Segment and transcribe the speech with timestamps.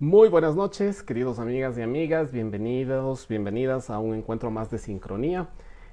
[0.00, 5.48] Muy buenas noches, queridos amigas y amigas, bienvenidos, bienvenidas a un encuentro más de sincronía.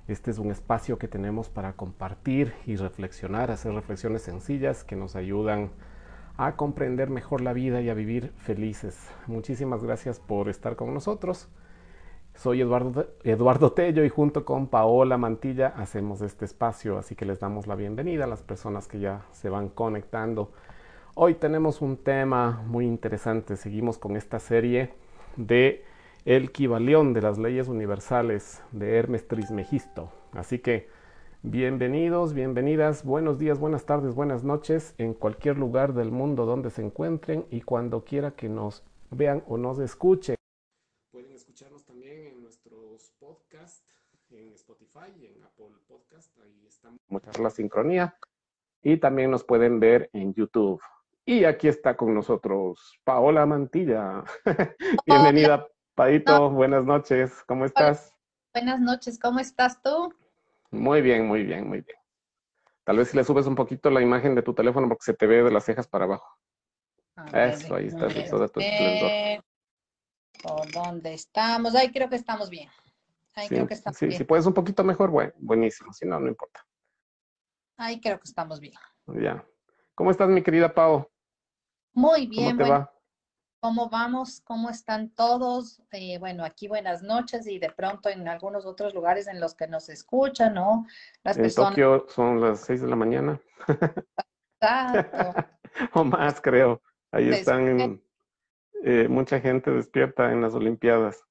[0.08, 5.16] Este es un espacio que tenemos para compartir y reflexionar, hacer reflexiones sencillas que nos
[5.16, 5.72] ayudan
[6.38, 9.10] a comprender mejor la vida y a vivir felices.
[9.26, 11.50] Muchísimas gracias por estar con nosotros.
[12.36, 17.40] Soy Eduardo, Eduardo Tello y junto con Paola Mantilla hacemos este espacio, así que les
[17.40, 20.52] damos la bienvenida a las personas que ya se van conectando.
[21.18, 23.56] Hoy tenemos un tema muy interesante.
[23.56, 24.94] Seguimos con esta serie
[25.38, 25.86] de
[26.26, 30.12] El Kibalión de las leyes universales de Hermes Trismegisto.
[30.34, 30.90] Así que
[31.42, 36.82] bienvenidos, bienvenidas, buenos días, buenas tardes, buenas noches en cualquier lugar del mundo donde se
[36.82, 40.36] encuentren y cuando quiera que nos vean o nos escuchen.
[41.12, 43.86] Pueden escucharnos también en nuestros podcasts,
[44.32, 46.38] en Spotify y en Apple Podcast.
[46.40, 47.00] Ahí estamos.
[47.08, 48.18] Muchas la sincronía.
[48.84, 50.82] Y también nos pueden ver en YouTube.
[51.28, 54.24] Y aquí está con nosotros Paola Mantilla.
[55.08, 56.52] Bienvenida, Paito.
[56.52, 57.44] Buenas noches.
[57.48, 58.14] ¿Cómo estás?
[58.54, 59.18] Buenas noches.
[59.20, 60.14] ¿Cómo estás tú?
[60.70, 61.98] Muy bien, muy bien, muy bien.
[62.84, 65.26] Tal vez si le subes un poquito la imagen de tu teléfono porque se te
[65.26, 66.38] ve de las cejas para abajo.
[67.34, 69.44] Eso, ahí está, de tu esplendor.
[70.44, 71.74] ¿Por dónde estamos?
[71.74, 72.70] Ahí creo que estamos bien.
[73.34, 74.18] Ahí sí, creo que estamos sí, bien.
[74.20, 75.92] si puedes un poquito mejor, bueno, buenísimo.
[75.92, 76.64] Si no, no importa.
[77.78, 78.76] Ahí creo que estamos bien.
[79.08, 79.44] Ya.
[79.96, 81.10] ¿Cómo estás, mi querida Pau?
[81.96, 82.92] Muy ¿Cómo bien, te bueno, va?
[83.66, 84.42] ¿cómo vamos?
[84.42, 85.82] ¿Cómo están todos?
[85.92, 89.68] Eh, bueno, aquí buenas noches y de pronto en algunos otros lugares en los que
[89.68, 90.86] nos escuchan, ¿no?
[91.24, 91.72] Las En personas.
[91.72, 93.42] Tokio son las 6 de la mañana.
[94.62, 95.48] Exacto.
[95.94, 96.80] o más, creo.
[97.12, 98.00] Ahí están
[98.84, 101.24] eh, mucha gente despierta en las Olimpiadas.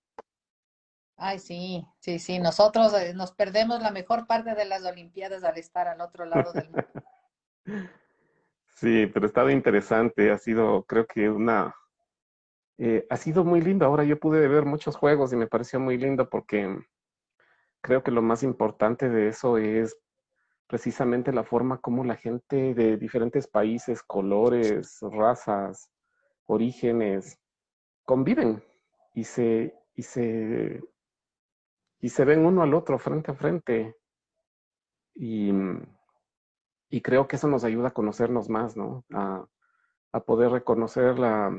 [1.16, 2.40] Ay, sí, sí, sí.
[2.40, 6.52] Nosotros eh, nos perdemos la mejor parte de las Olimpiadas al estar al otro lado
[6.52, 6.88] del mundo.
[8.74, 10.30] Sí, pero ha estado interesante.
[10.30, 11.74] Ha sido, creo que una...
[12.78, 13.86] eh, ha sido muy lindo.
[13.86, 16.76] Ahora yo pude ver muchos juegos y me pareció muy lindo porque
[17.80, 19.96] creo que lo más importante de eso es
[20.66, 25.90] precisamente la forma como la gente de diferentes países, colores, razas,
[26.46, 27.38] orígenes,
[28.04, 28.62] conviven
[29.14, 30.80] y se, y se,
[32.00, 33.96] y se ven uno al otro frente a frente.
[35.14, 35.52] Y,
[36.94, 39.04] y creo que eso nos ayuda a conocernos más, ¿no?
[39.12, 39.44] A,
[40.12, 41.50] a poder reconocer la,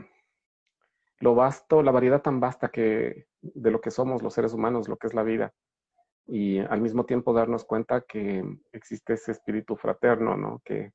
[1.20, 4.96] lo vasto, la variedad tan vasta que, de lo que somos los seres humanos, lo
[4.96, 5.54] que es la vida.
[6.26, 10.62] Y al mismo tiempo darnos cuenta que existe ese espíritu fraterno, ¿no?
[10.64, 10.94] Que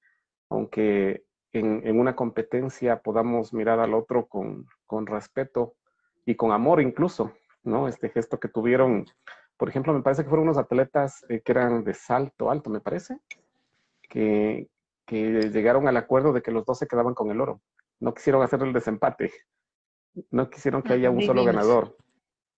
[0.49, 1.23] aunque
[1.53, 5.75] en, en una competencia podamos mirar al otro con, con respeto
[6.25, 7.89] y con amor incluso, ¿no?
[7.89, 9.05] Este gesto que tuvieron,
[9.59, 12.81] por ejemplo, me parece que fueron unos atletas eh, que eran de salto alto, me
[12.81, 13.21] parece,
[14.11, 14.69] que,
[15.07, 17.63] que llegaron al acuerdo de que los dos se quedaban con el oro.
[18.01, 19.33] No quisieron hacer el desempate,
[20.31, 21.97] no quisieron que Ah, haya un solo ganador.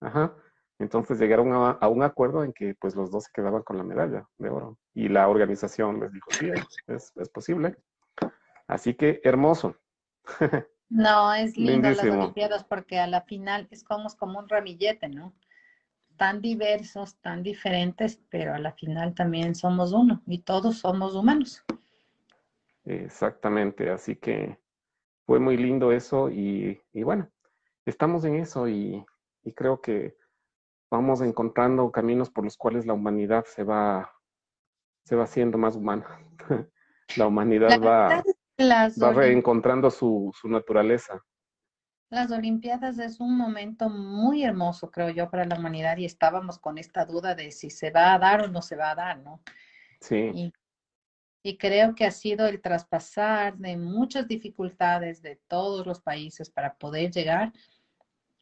[0.00, 0.34] Ajá.
[0.78, 3.84] Entonces llegaron a, a un acuerdo en que pues los dos se quedaban con la
[3.84, 4.78] medalla de oro.
[4.94, 6.50] Y la organización les dijo, sí,
[6.88, 7.76] es, es posible.
[8.66, 9.76] Así que hermoso.
[10.88, 12.00] No, es lindo las.
[12.00, 15.34] Olimpiadas porque a la final es como, es como un ramillete, ¿no?
[16.22, 21.64] Tan diversos, tan diferentes, pero a la final también somos uno y todos somos humanos.
[22.84, 24.56] Exactamente, así que
[25.26, 27.28] fue muy lindo eso y, y bueno,
[27.84, 29.04] estamos en eso y,
[29.42, 30.16] y creo que
[30.92, 34.08] vamos encontrando caminos por los cuales la humanidad se va,
[35.04, 36.06] se va haciendo más humana.
[37.16, 38.22] La humanidad La va,
[38.60, 41.20] va reencontrando su, su naturaleza.
[42.12, 46.76] Las Olimpiadas es un momento muy hermoso, creo yo, para la humanidad y estábamos con
[46.76, 49.40] esta duda de si se va a dar o no se va a dar, ¿no?
[50.00, 50.52] Sí, Y,
[51.42, 56.74] y creo que ha sido el traspasar de muchas dificultades de todos los países para
[56.74, 57.52] poder llegar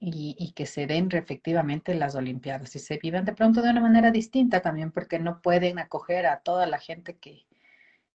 [0.00, 3.80] y, y que se den efectivamente las Olimpiadas y se vivan de pronto de una
[3.80, 7.46] manera distinta también, porque no pueden acoger a toda la gente que,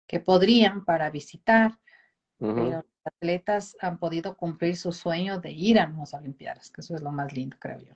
[0.06, 1.80] que podrían para visitar,
[2.54, 6.96] pero los atletas han podido cumplir su sueño de ir a las Olimpiadas, que eso
[6.96, 7.94] es lo más lindo, creo yo.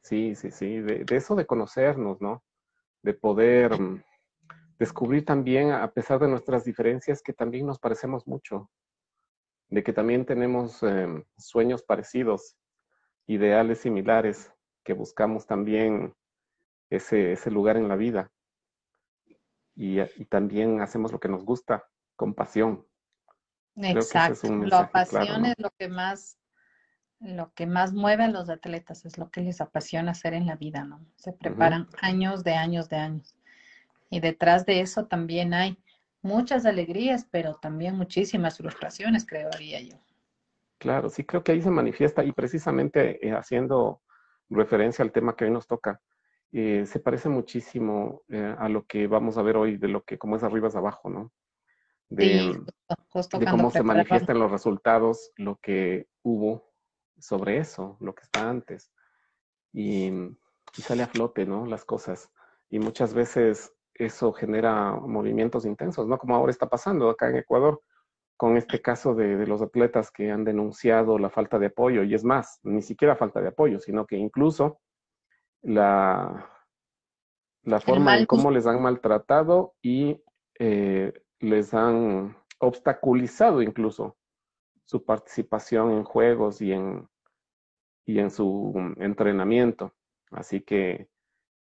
[0.00, 2.42] Sí, sí, sí, de, de eso de conocernos, ¿no?
[3.02, 3.72] De poder
[4.78, 8.70] descubrir también, a pesar de nuestras diferencias, que también nos parecemos mucho.
[9.70, 12.56] de que también tenemos em, sueños parecidos,
[13.26, 14.50] ideales similares,
[14.82, 16.14] que buscamos también
[16.88, 18.32] ese, ese lugar en la vida.
[19.74, 21.86] Y, y, también hacemos lo que nos gusta
[22.16, 22.87] con pasión.
[23.80, 24.54] Exacto.
[24.64, 26.38] la pasión es lo que más
[27.20, 30.54] lo que más mueve a los atletas, es lo que les apasiona hacer en la
[30.54, 31.04] vida, ¿no?
[31.16, 33.34] Se preparan años de años de años.
[34.08, 35.76] Y detrás de eso también hay
[36.22, 39.96] muchas alegrías, pero también muchísimas frustraciones, creo, haría yo.
[40.78, 44.00] Claro, sí, creo que ahí se manifiesta y precisamente eh, haciendo
[44.48, 46.00] referencia al tema que hoy nos toca,
[46.52, 50.18] eh, se parece muchísimo eh, a lo que vamos a ver hoy, de lo que
[50.18, 51.32] como es arriba es abajo, ¿no?
[52.10, 52.58] De,
[53.38, 56.72] de cómo se manifiestan los resultados, lo que hubo
[57.18, 58.90] sobre eso, lo que está antes.
[59.72, 61.66] Y, y sale a flote, ¿no?
[61.66, 62.30] Las cosas.
[62.70, 66.18] Y muchas veces eso genera movimientos intensos, ¿no?
[66.18, 67.82] Como ahora está pasando acá en Ecuador
[68.38, 72.04] con este caso de, los atletas que han denunciado la falta de apoyo.
[72.04, 74.80] Y es más, ni siquiera falta de apoyo, sino que incluso
[75.60, 76.48] la,
[77.64, 80.22] la forma en cómo les han maltratado y
[80.60, 84.16] eh, les han obstaculizado incluso
[84.84, 87.08] su participación en juegos y en,
[88.06, 89.94] y en su entrenamiento.
[90.30, 91.08] Así que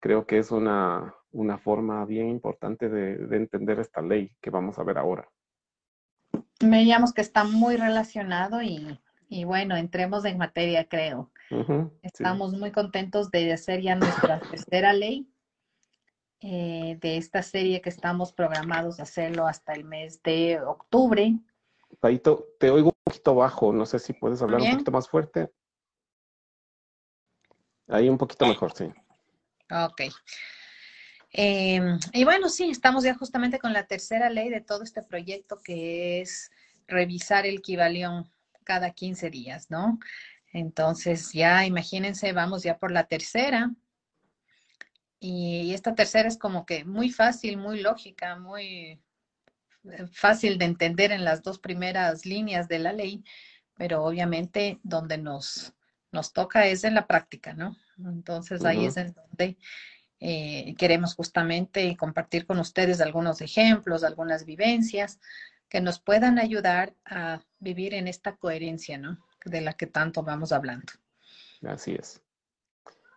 [0.00, 4.84] creo que es una, una forma bien importante de, entender esta ley que vamos a
[4.84, 5.28] ver ahora.
[6.61, 11.31] Veíamos que está muy relacionado y, bueno, entremos en materia, creo.
[12.02, 15.28] Estamos muy contentos de hacer ya nuestra tercera ley
[16.40, 21.34] eh, de esta serie que estamos programados a hacerlo hasta el mes de octubre.
[22.00, 25.50] Paito, te oigo un poquito bajo, no sé si puedes hablar un poquito más fuerte.
[27.88, 28.92] Ahí un poquito mejor, sí.
[29.70, 30.02] Ok.
[31.30, 35.58] Em, y bueno, sí, estamos ya justamente con la tercera ley de todo este proyecto
[35.62, 36.50] que es
[36.86, 38.30] revisar el equivalión
[38.64, 39.98] cada 15 días, ¿no?
[40.52, 43.70] Entonces ya imagínense, vamos ya por la tercera.
[45.18, 49.00] Y esta tercera es como que muy fácil, muy lógica, muy
[49.84, 53.24] eh, fácil de entender en las dos primeras líneas de la ley,
[53.76, 55.72] pero obviamente donde nos,
[56.12, 57.76] nos toca es en la práctica, ¿no?
[57.98, 59.56] Entonces ahí es en donde
[60.20, 65.18] eh, queremos justamente compartir con ustedes algunos ejemplos, algunas vivencias
[65.68, 69.18] que nos puedan ayudar a vivir en esta coherencia, ¿no?
[69.44, 70.92] De la que tanto vamos hablando.
[71.62, 72.22] Así es.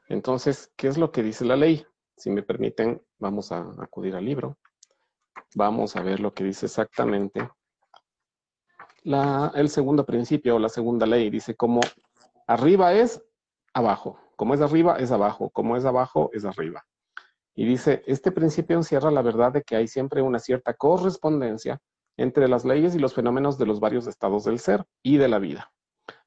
[0.08, 1.86] Entonces, ¿qué es lo que dice la ley?
[2.20, 4.58] Si me permiten, vamos a acudir al libro.
[5.56, 7.50] Vamos a ver lo que dice exactamente.
[9.04, 11.80] El segundo principio o la segunda ley dice como
[12.46, 13.24] arriba es
[13.74, 16.86] abajo, como es arriba es abajo, como es abajo es arriba.
[17.56, 21.80] Y dice, este principio encierra la verdad de que hay siempre una cierta correspondencia
[22.18, 25.40] entre las leyes y los fenómenos de los varios estados del ser y de la
[25.40, 25.72] vida.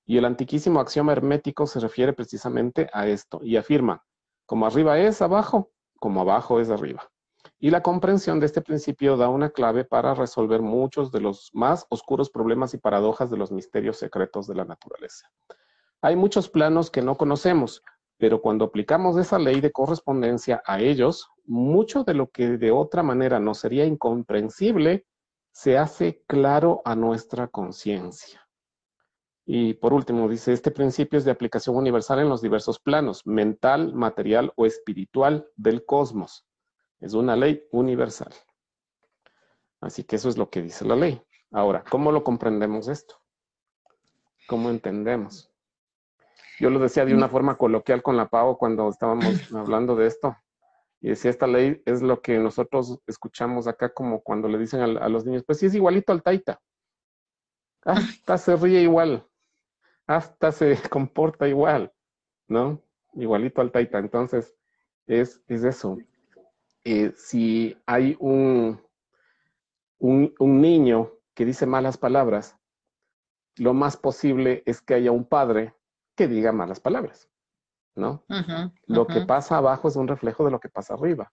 [0.06, 4.02] Y el antiquísimo axioma hermético se refiere precisamente a esto y afirma,
[4.46, 5.70] como arriba es abajo,
[6.02, 7.08] como abajo es arriba.
[7.60, 11.86] Y la comprensión de este principio da una clave para resolver muchos de los más
[11.90, 15.30] oscuros problemas y paradojas de los misterios secretos de la naturaleza.
[16.00, 17.84] Hay muchos planos que no conocemos,
[18.18, 23.04] pero cuando aplicamos esa ley de correspondencia a ellos, mucho de lo que de otra
[23.04, 25.06] manera nos sería incomprensible
[25.52, 28.41] se hace claro a nuestra conciencia.
[29.44, 33.92] Y por último, dice, este principio es de aplicación universal en los diversos planos, mental,
[33.92, 36.46] material o espiritual del cosmos.
[37.00, 38.32] Es una ley universal.
[39.80, 41.20] Así que eso es lo que dice la ley.
[41.50, 43.16] Ahora, ¿cómo lo comprendemos esto?
[44.46, 45.52] ¿Cómo entendemos?
[46.60, 50.36] Yo lo decía de una forma coloquial con la Pau cuando estábamos hablando de esto.
[51.00, 55.08] Y decía, esta ley es lo que nosotros escuchamos acá como cuando le dicen a,
[55.08, 56.60] los niños, pues sí, es igualito al taita.
[57.84, 59.26] Hasta se ríe igual.
[60.06, 61.92] Hasta se comporta igual,
[62.48, 62.82] ¿no?
[63.14, 63.98] Igualito al taita.
[63.98, 64.54] Entonces,
[65.06, 65.98] es, es eso.
[66.84, 68.80] Eh, si hay un,
[69.98, 72.56] un, un niño que dice malas palabras,
[73.56, 75.74] lo más posible es que haya un padre
[76.14, 77.28] que diga malas palabras,
[77.94, 78.24] ¿no?
[78.86, 81.32] lo que pasa abajo es un reflejo de lo que pasa arriba.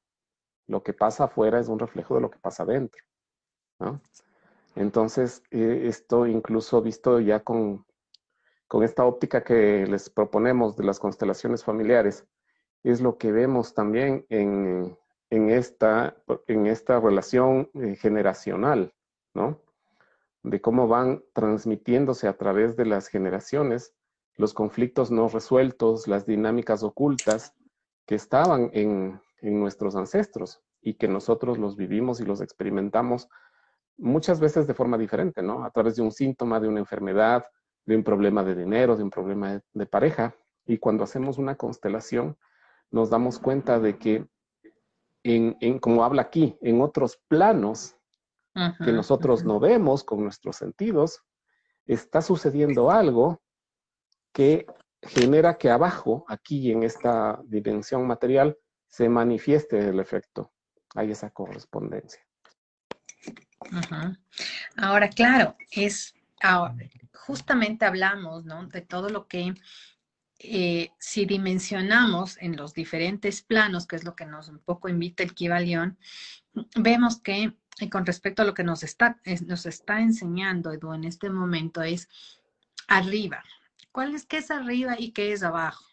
[0.67, 3.03] Lo que pasa afuera es un reflejo de lo que pasa adentro,
[3.79, 4.01] ¿no?
[4.75, 7.85] Entonces, eh, esto incluso visto ya con,
[8.69, 12.27] con esta óptica que les proponemos de las constelaciones familiares,
[12.83, 14.95] es lo que vemos también en,
[15.31, 16.15] en, esta,
[16.47, 18.93] en esta relación eh, generacional,
[19.33, 19.59] ¿no?
[20.43, 23.95] De cómo van transmitiéndose a través de las generaciones
[24.35, 27.55] los conflictos no resueltos, las dinámicas ocultas
[28.05, 33.29] que estaban en, nuestros ancestros y que nosotros los vivimos y los experimentamos
[33.97, 35.63] muchas veces de forma diferente, ¿no?
[35.65, 37.45] A través de un síntoma, de una enfermedad,
[37.89, 40.35] de un problema de dinero, de un problema de, pareja.
[40.67, 42.37] Y cuando hacemos una constelación,
[42.91, 44.27] nos damos cuenta de que,
[45.23, 47.95] en, como habla aquí, en otros planos
[48.53, 51.23] que nosotros no vemos con nuestros sentidos,
[51.87, 53.41] está sucediendo algo
[54.33, 54.67] que
[55.01, 58.55] genera que abajo, aquí en esta dimensión material,
[58.87, 60.51] se manifieste el efecto.
[60.93, 62.21] Hay esa correspondencia.
[64.77, 66.13] Ahora, claro, es
[67.13, 68.67] justamente hablamos ¿no?
[68.67, 69.53] de todo lo que
[70.39, 75.23] eh, si dimensionamos en los diferentes planos, que es lo que nos un poco invita
[75.23, 75.97] el Kibalión,
[76.75, 77.53] vemos que
[77.91, 82.09] con respecto a lo que nos está, nos está enseñando Edu en este momento es
[82.87, 83.43] arriba.
[83.91, 85.85] ¿Cuál es qué es arriba y qué es abajo?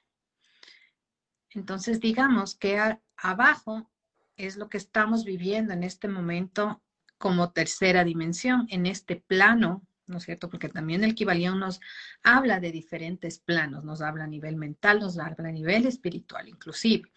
[1.50, 3.90] Entonces, digamos que abajo
[4.36, 6.82] es lo que estamos viviendo en este momento
[7.18, 10.48] como tercera dimensión, en este plano, ¿no es cierto?
[10.48, 11.80] Porque también el Kibalión nos
[12.22, 17.10] habla de diferentes planos, nos habla a nivel mental, nos habla a nivel espiritual inclusive.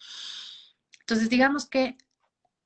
[1.00, 1.96] Entonces, digamos que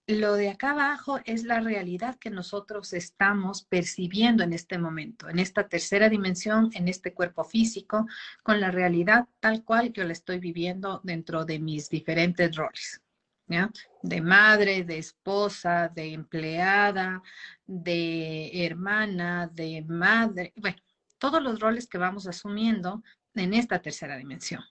[0.06, 5.38] lo de acá abajo es la realidad que nosotros estamos percibiendo en este momento, en
[5.38, 8.06] esta tercera dimensión, en este cuerpo físico,
[8.42, 13.03] con la realidad tal cual yo la estoy viviendo dentro de mis diferentes roles.
[13.46, 17.22] De madre, de esposa, de empleada,
[17.66, 20.78] de hermana, de madre, bueno,
[21.18, 23.02] todos los roles que vamos asumiendo
[23.34, 24.62] en esta tercera dimensión.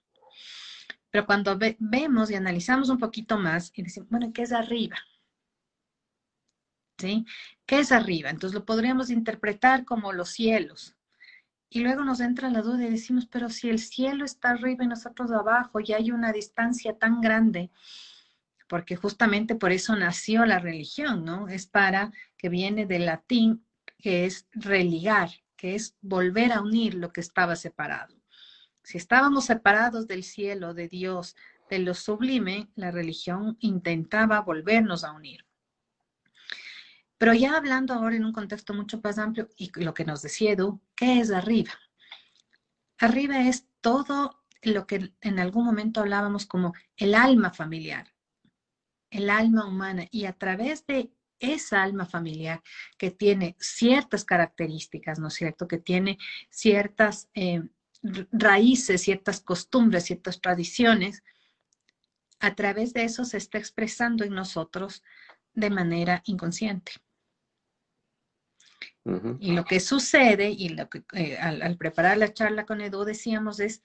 [1.12, 4.98] Pero cuando vemos y analizamos un poquito más y decimos, bueno, ¿qué es arriba?
[6.98, 7.26] ¿Sí?
[7.68, 8.32] ¿Qué es arriba?
[8.32, 10.96] Entonces lo podríamos interpretar como los cielos.
[11.70, 14.88] Y luego nos entra la duda y decimos, pero si el cielo está arriba y
[14.88, 17.72] nosotros abajo y hay una distancia tan grande,
[18.74, 21.48] porque justamente por eso nació la religión, ¿no?
[21.48, 23.64] Es para, que viene del latín,
[24.00, 28.16] que es religar, que es volver a unir lo que estaba separado.
[28.82, 31.36] Si estábamos separados del cielo, de Dios,
[31.70, 35.46] de lo sublime, la religión intentaba volvernos a unir.
[37.20, 40.54] Pero ya hablando ahora en un contexto mucho más amplio, y lo que nos decía
[40.54, 41.74] Edu, ¿qué es arriba?
[42.98, 48.13] Arriba es todo lo que en algún momento hablábamos como el alma familiar,
[49.14, 52.62] el alma humana y a través de esa alma familiar
[52.98, 55.68] que tiene ciertas características, ¿no es cierto?
[55.68, 56.18] Que tiene
[56.50, 57.64] ciertas eh,
[58.32, 61.24] raíces, ciertas costumbres, ciertas tradiciones,
[62.40, 65.04] a través de eso se está expresando en nosotros
[65.54, 66.94] de manera inconsciente.
[69.40, 73.60] Y lo que sucede, y lo que eh, al, preparar la charla con Edu decíamos
[73.60, 73.82] es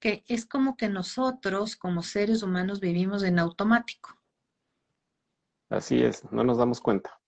[0.00, 4.18] que es como que nosotros como seres humanos vivimos en automático.
[5.68, 7.18] Así es, no nos damos cuenta.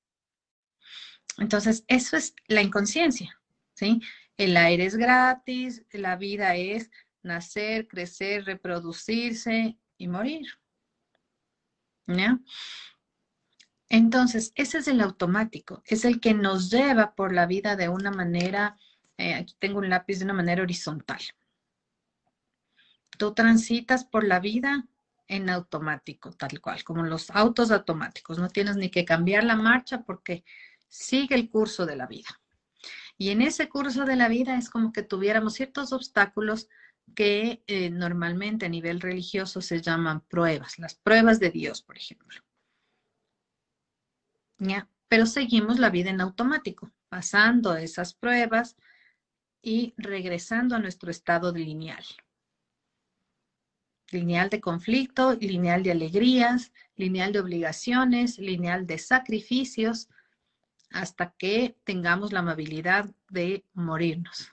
[1.39, 3.41] Entonces, eso es la inconsciencia,
[3.75, 4.01] ¿sí?
[4.37, 6.91] El aire es gratis, la vida es
[7.23, 10.47] nacer, crecer, reproducirse y morir.
[12.07, 12.39] ¿Ya?
[13.89, 18.11] Entonces, ese es el automático, es el que nos lleva por la vida de una
[18.11, 18.77] manera,
[19.17, 21.21] eh, aquí tengo un lápiz de una manera horizontal.
[23.17, 24.87] Tú transitas por la vida
[25.29, 28.39] en automático, tal cual, como los autos automáticos.
[28.39, 30.45] No tienes ni que cambiar la marcha porque
[30.89, 32.41] sigue el curso de la vida.
[33.19, 36.69] Y en ese curso de la vida es como que tuviéramos ciertos obstáculos
[37.15, 42.41] que eh, normalmente a nivel religioso se llaman pruebas, las pruebas de Dios, por ejemplo.
[45.09, 48.77] Pero seguimos la vida en automático, pasando esas pruebas
[49.63, 52.05] y regresando a nuestro estado lineal
[54.11, 60.09] lineal de conflicto, lineal de alegrías, lineal de obligaciones, lineal de sacrificios,
[60.91, 64.53] hasta que tengamos la amabilidad de morirnos.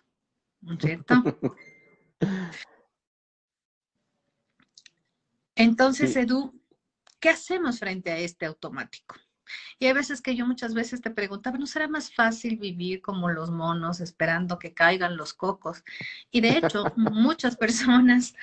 [0.61, 1.15] ¿No es cierto?
[5.55, 6.61] Entonces, Edu,
[7.19, 9.15] ¿qué hacemos frente a este automático?
[9.79, 13.29] Y hay veces que yo muchas veces te preguntaba, ¿no será más fácil vivir como
[13.29, 15.83] los monos esperando que caigan los cocos?
[16.31, 18.33] Y de hecho, muchas personas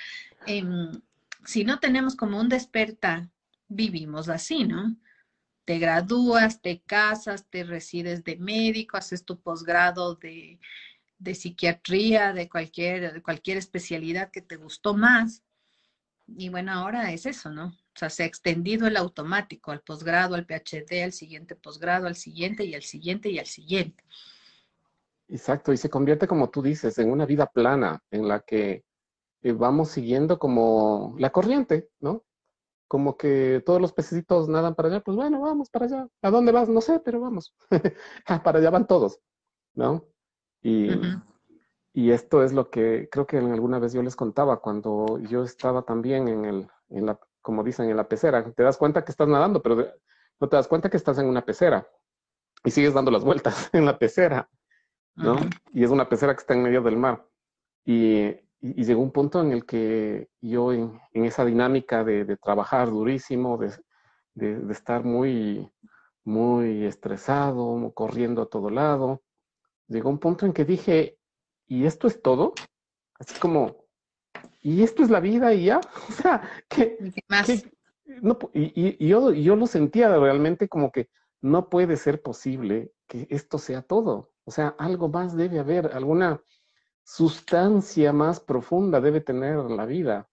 [0.45, 1.01] Em,
[1.45, 3.29] si no tenemos como un despertar,
[3.67, 4.95] vivimos así, ¿no?
[5.65, 10.59] Te gradúas, te casas, te resides de médico, haces tu posgrado de,
[11.33, 15.43] psiquiatría, de cualquier, de cualquier especialidad que te gustó más.
[16.27, 17.77] Y bueno, ahora es eso, ¿no?
[17.95, 22.15] O sea, se ha extendido el automático al posgrado, al PhD, al siguiente posgrado, al
[22.15, 24.03] siguiente y al siguiente y al siguiente.
[25.27, 28.83] Exacto, y se convierte, como tú dices, en una vida plana en la que
[29.43, 32.23] vamos siguiendo como la corriente, ¿no?
[32.93, 36.07] como que todos los pececitos nadan para allá, pues bueno, vamos para allá.
[36.21, 36.69] ¿A dónde vas?
[36.69, 37.55] No sé, pero vamos.
[38.43, 39.19] para allá van todos,
[39.73, 40.05] ¿no?
[40.61, 40.91] Y,
[41.91, 45.81] y esto es lo que creo que alguna vez yo les contaba cuando yo estaba
[45.81, 48.43] también en el, en la, como dicen, en la pecera.
[48.51, 49.75] Te das cuenta que estás nadando, pero
[50.39, 51.87] no te das cuenta que estás en una pecera
[52.63, 54.49] y sigues dando las vueltas en la pecera,
[55.15, 55.35] ¿no?
[55.71, 57.23] Y es una pecera que está en medio del mar.
[57.85, 58.25] Y,
[58.61, 62.89] y, llegó un punto en el que yo en, en esa dinámica de, de, trabajar
[62.89, 63.73] durísimo, de,
[64.33, 65.69] de, de, estar muy,
[66.23, 69.21] muy estresado, corriendo a todo lado,
[69.87, 71.17] llegó un punto en que dije,
[71.67, 72.53] ¿y esto es todo?
[73.19, 73.82] Así como,
[74.61, 75.81] ¿y esto es la vida y ya?
[76.09, 76.97] O sea, ¿qué,
[77.27, 77.65] más?
[78.21, 81.09] no, y, y, yo, yo lo sentía realmente como que
[81.41, 84.31] no puede ser posible que esto sea todo.
[84.45, 86.41] O sea, algo más debe haber, alguna
[87.03, 90.29] sustancia más profunda debe tener la vida.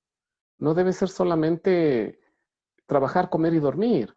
[0.59, 2.21] No debe ser solamente
[2.87, 4.15] trabajar, comer y dormir.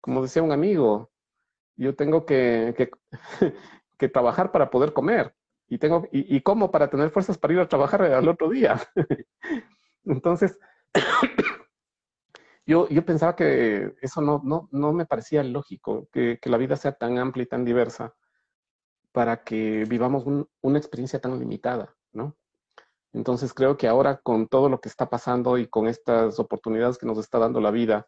[0.00, 1.10] Como decía un amigo,
[1.76, 2.90] yo tengo que, que,
[3.98, 5.34] que trabajar para poder comer
[5.70, 8.78] y tengo y, y para tener fuerzas para ir a trabajar al otro día.
[10.04, 10.58] Entonces,
[12.66, 16.74] yo, yo pensaba que eso no, no, no me parecía lógico, que, que, la vida
[16.74, 18.14] sea tan amplia y tan diversa
[19.12, 22.36] para que vivamos un, una experiencia tan limitada, ¿no?
[23.12, 27.06] Entonces creo que ahora con todo lo que está pasando y con estas oportunidades que
[27.06, 28.06] nos está dando la vida,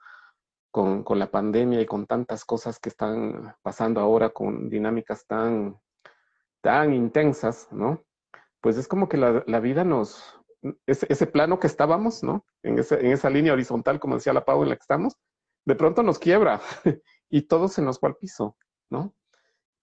[0.72, 5.76] con, con la pandemia y con tantas cosas que están pasando ahora, con dinámicas tan
[6.62, 8.02] tan intensas, ¿no?
[8.62, 10.40] Pues es como que la, la vida nos,
[10.86, 12.46] ese, ese, plano que estábamos, ¿no?
[12.62, 15.18] En, ese, en, esa línea horizontal, como decía la Pau, en la que estamos,
[15.66, 16.60] de pronto nos quiebra
[17.28, 18.56] y todo se nos va al piso,
[18.88, 19.14] ¿no?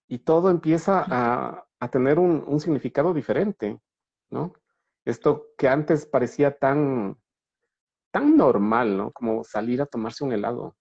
[0.08, 3.80] Y todo empieza a, a tener un, un, significado diferente,
[4.30, 4.54] ¿no?
[5.04, 7.16] Esto que antes parecía tan,
[8.10, 9.12] tan normal, ¿no?
[9.12, 10.76] Como salir a tomarse un helado.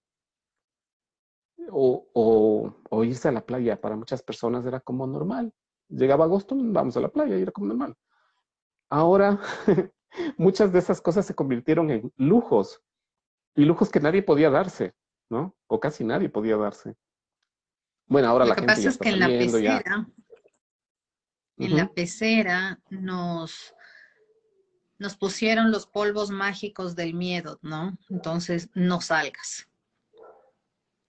[1.72, 5.54] O, o, o irse a la playa, para muchas personas era como normal,
[5.90, 7.96] Llegaba agosto, vamos a la playa y era como normal.
[8.90, 9.40] Ahora,
[10.38, 12.82] muchas de esas cosas se convirtieron en lujos
[13.56, 14.94] y lujos que nadie podía darse,
[15.30, 15.56] ¿no?
[15.68, 16.96] O casi nadie podía darse.
[18.08, 19.38] Bueno, ahora Lo la que gente pasa ya es que en la ya.
[19.38, 20.10] pecera,
[21.58, 23.76] en la pecera nos,
[24.98, 27.98] nos pusieron los polvos mágicos del miedo, ¿no?
[28.10, 29.68] Entonces, no salgas.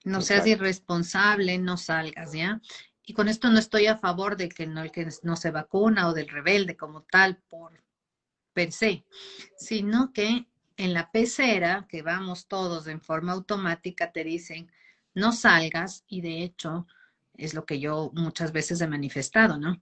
[0.05, 0.51] No seas Exacto.
[0.51, 2.61] irresponsable, no salgas, ¿ya?
[3.05, 6.09] Y con esto no estoy a favor de que no, el que no se vacuna
[6.09, 7.83] o del rebelde como tal por
[8.53, 9.05] per se,
[9.57, 14.71] sino que en la pecera, que vamos todos en forma automática, te dicen,
[15.15, 16.87] no salgas, y de hecho
[17.37, 19.81] es lo que yo muchas veces he manifestado, ¿no?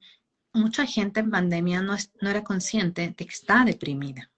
[0.52, 4.30] Mucha gente en pandemia no, es, no era consciente de que está deprimida.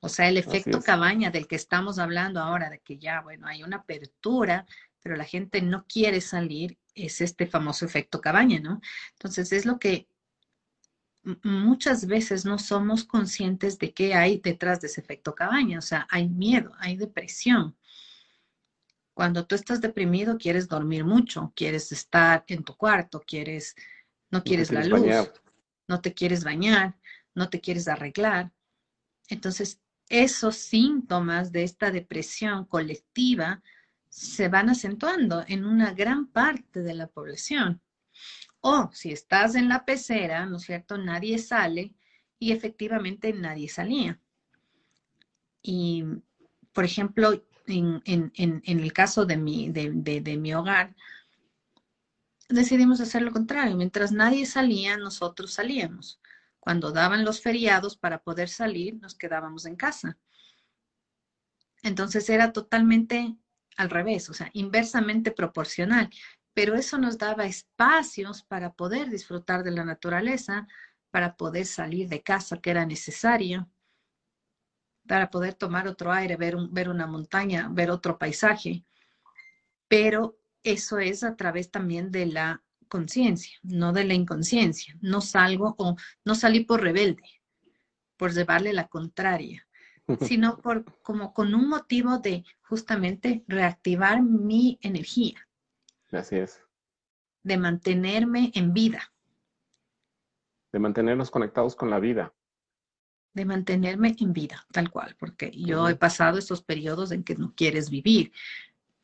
[0.00, 3.62] O sea, el efecto cabaña del que estamos hablando ahora, de que ya, bueno, hay
[3.62, 4.66] una apertura,
[5.00, 8.80] pero la gente no quiere salir, es este famoso efecto cabaña, ¿no?
[9.12, 10.08] Entonces, es lo que
[11.42, 15.78] muchas veces no somos conscientes de qué hay detrás de ese efecto cabaña.
[15.78, 17.76] O sea, hay miedo, hay depresión.
[19.14, 23.74] Cuando tú estás deprimido, quieres dormir mucho, quieres estar en tu cuarto, quieres,
[24.30, 25.32] no quieres No la luz, bañar.
[25.86, 26.98] no te quieres bañar,
[27.34, 28.52] no te quieres arreglar.
[29.28, 33.62] Entonces, esos síntomas de esta depresión colectiva
[34.12, 37.80] se van acentuando en una gran parte de la población.
[38.60, 40.98] O si estás en la pecera, ¿no es cierto?
[40.98, 41.94] Nadie sale
[42.38, 44.20] y efectivamente nadie salía.
[45.62, 46.04] Y,
[46.74, 50.94] por ejemplo, en, en, en, el caso de mi, de, de, de mi hogar,
[52.50, 53.78] decidimos hacer lo contrario.
[53.78, 56.20] Mientras nadie salía, nosotros salíamos.
[56.60, 60.18] Cuando daban los feriados para poder salir, nos quedábamos en casa.
[61.82, 63.38] Entonces era totalmente
[63.76, 66.10] al revés, o sea, inversamente proporcional.
[66.54, 70.66] Pero eso nos daba espacios para poder disfrutar de la naturaleza,
[71.10, 73.70] para poder salir de casa que era necesario,
[75.06, 78.84] para poder tomar otro aire, ver, un, ver una montaña, ver otro paisaje.
[79.88, 84.96] Pero eso es a través también de la conciencia, no de la inconsciencia.
[85.00, 87.22] No salgo o no salí por rebelde,
[88.16, 89.66] por llevarle la contraria,
[90.20, 95.48] sino por como con un motivo de justamente reactivar mi energía,
[96.10, 96.60] Así es.
[97.42, 99.12] de mantenerme en vida,
[100.72, 102.32] De mantenernos conectados con la vida.
[103.34, 107.54] de mantenerme en vida, tal cual, porque yo he pasado esos periodos en que no
[107.54, 108.30] quieres vivir,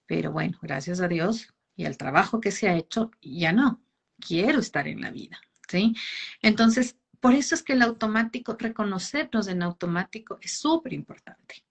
[0.06, 3.80] pero bueno, gracias a Dios y al trabajo que se ha hecho, ya no,
[4.20, 5.94] quiero estar en la vida, ¿sí?
[6.42, 11.64] Entonces, por eso es que el automático, reconocernos en automático es súper importante.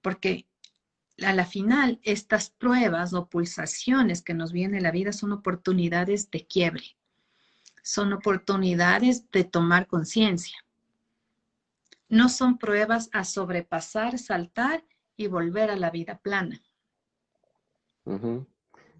[0.00, 0.46] porque
[1.24, 6.46] a la final estas pruebas o pulsaciones que nos viene la vida son oportunidades de
[6.46, 6.96] quiebre,
[7.82, 10.56] son oportunidades de tomar conciencia.
[12.08, 14.84] No son pruebas a sobrepasar, saltar
[15.16, 16.62] y volver a la vida plana.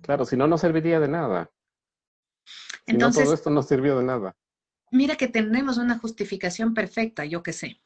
[0.02, 1.50] Claro, si no, no serviría de nada.
[2.86, 4.36] Entonces, todo esto no sirvió de nada.
[4.90, 7.80] Mira que tenemos una justificación perfecta, yo qué sé.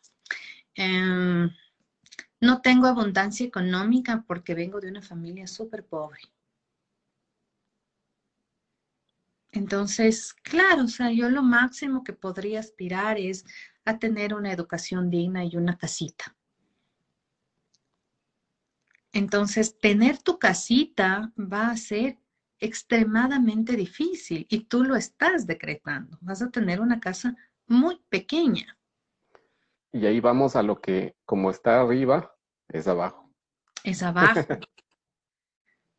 [0.75, 1.51] Em,
[2.41, 6.21] no tengo abundancia económica porque vengo de una familia súper pobre.
[9.53, 13.45] Entonces, claro, o sea, yo lo máximo que podría aspirar es
[13.85, 16.35] a tener una educación digna y una casita.
[19.13, 22.19] Entonces, tener tu casita va a ser
[22.63, 26.17] extremadamente difícil y tú lo estás decretando.
[26.21, 28.79] Vas a tener una casa muy pequeña.
[29.93, 32.35] Y ahí vamos a lo que, como está arriba,
[32.69, 33.31] es abajo.
[33.83, 34.41] Es abajo.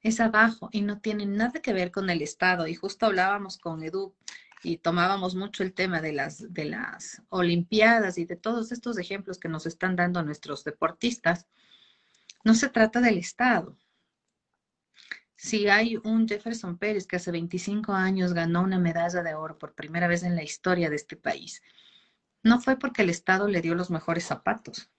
[0.02, 2.65] es abajo y no tiene nada que ver con el Estado.
[2.67, 4.15] Y justo hablábamos con Edu
[4.63, 9.38] y tomábamos mucho el tema de las, de las Olimpiadas y de todos estos ejemplos
[9.38, 11.45] que nos están dando nuestros deportistas.
[12.45, 13.78] No se trata del Estado.
[15.44, 19.74] Si hay un Jefferson Pérez que hace 25 años ganó una medalla de oro por
[19.74, 21.62] primera vez en la historia de este país,
[22.44, 24.90] no fue porque el Estado le dio los mejores zapatos.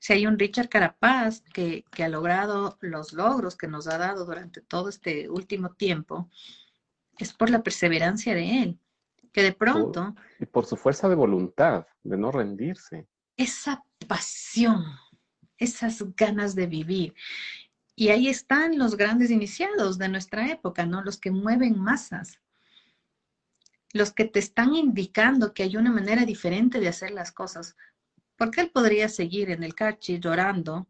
[0.00, 4.24] Si hay un Richard Carapaz que, que ha logrado los logros que nos ha dado
[4.24, 6.28] durante todo este último tiempo,
[7.16, 8.80] es por la perseverancia de él,
[9.32, 10.16] que de pronto...
[10.40, 13.06] y por su fuerza de voluntad, de no rendirse.
[13.36, 14.84] Esa pasión
[15.60, 17.14] esas ganas de vivir.
[17.94, 21.02] Y ahí están los grandes iniciados de nuestra época, ¿no?
[21.02, 22.40] Los que mueven masas,
[23.92, 27.76] los que te están indicando que hay una manera diferente de hacer las cosas.
[28.36, 30.88] Porque él podría seguir en el cachi llorando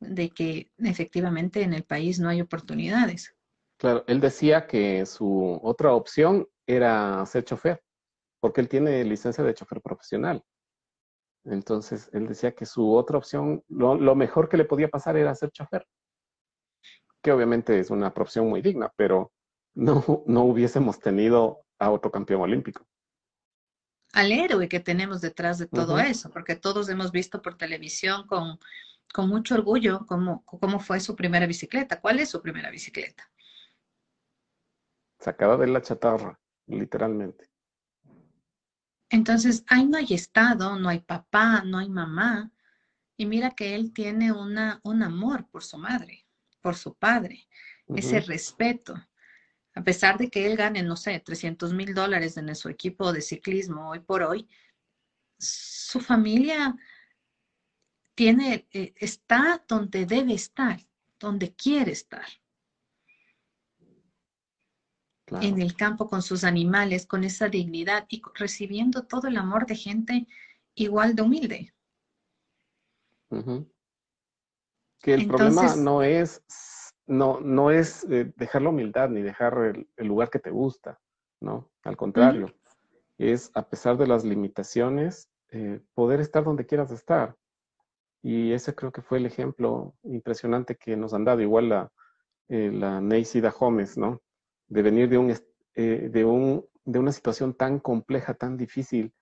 [0.00, 3.34] de que efectivamente en el país no hay oportunidades.
[3.78, 7.82] Claro, él decía que su otra opción era ser chofer,
[8.40, 10.42] porque él tiene licencia de chofer profesional.
[11.44, 15.50] Entonces, él decía que su otra opción, lo, mejor que le podía pasar era ser
[15.50, 15.86] chofer,
[17.28, 19.34] que obviamente es una profesión muy digna, pero
[19.74, 22.86] no, no hubiésemos tenido a otro campeón olímpico.
[24.14, 28.58] Al héroe que tenemos detrás de todo eso, porque todos hemos visto por televisión con,
[29.12, 32.00] con mucho orgullo cómo, cómo fue su primera bicicleta.
[32.00, 33.30] ¿Cuál es su primera bicicleta?
[35.18, 37.50] Sacada de la chatarra, literalmente.
[39.10, 42.50] Entonces, ahí no hay Estado, no hay papá, no hay mamá.
[43.18, 46.24] Y mira que él tiene una, un amor por su madre,
[46.60, 47.46] por su padre,
[47.94, 48.94] ese respeto.
[49.74, 53.20] A pesar de que él gane, no sé, 300 mil dólares en su equipo de
[53.20, 54.48] ciclismo hoy por hoy,
[55.38, 56.76] su familia
[58.14, 60.80] tiene, eh, está donde debe estar,
[61.20, 62.26] donde quiere estar
[65.40, 69.76] en el campo con sus animales, con esa dignidad y recibiendo todo el amor de
[69.76, 70.26] gente
[70.74, 71.74] igual de humilde.
[75.00, 76.42] Que el problema no es,
[77.06, 80.98] no, no es eh, dejar la humildad ni dejar el, lugar que te gusta,
[81.40, 81.70] ¿no?
[81.84, 82.52] Al contrario,
[83.16, 87.36] es a pesar de las limitaciones, eh, poder estar donde quieras estar.
[88.22, 91.92] Y ese creo que fue el ejemplo impresionante que nos han dado, igual la,
[92.48, 94.20] eh, la Neisida Gómez, ¿no?
[94.68, 95.34] de venir de, un,
[95.74, 99.12] eh, de, un, de una situación tan compleja, tan difícil.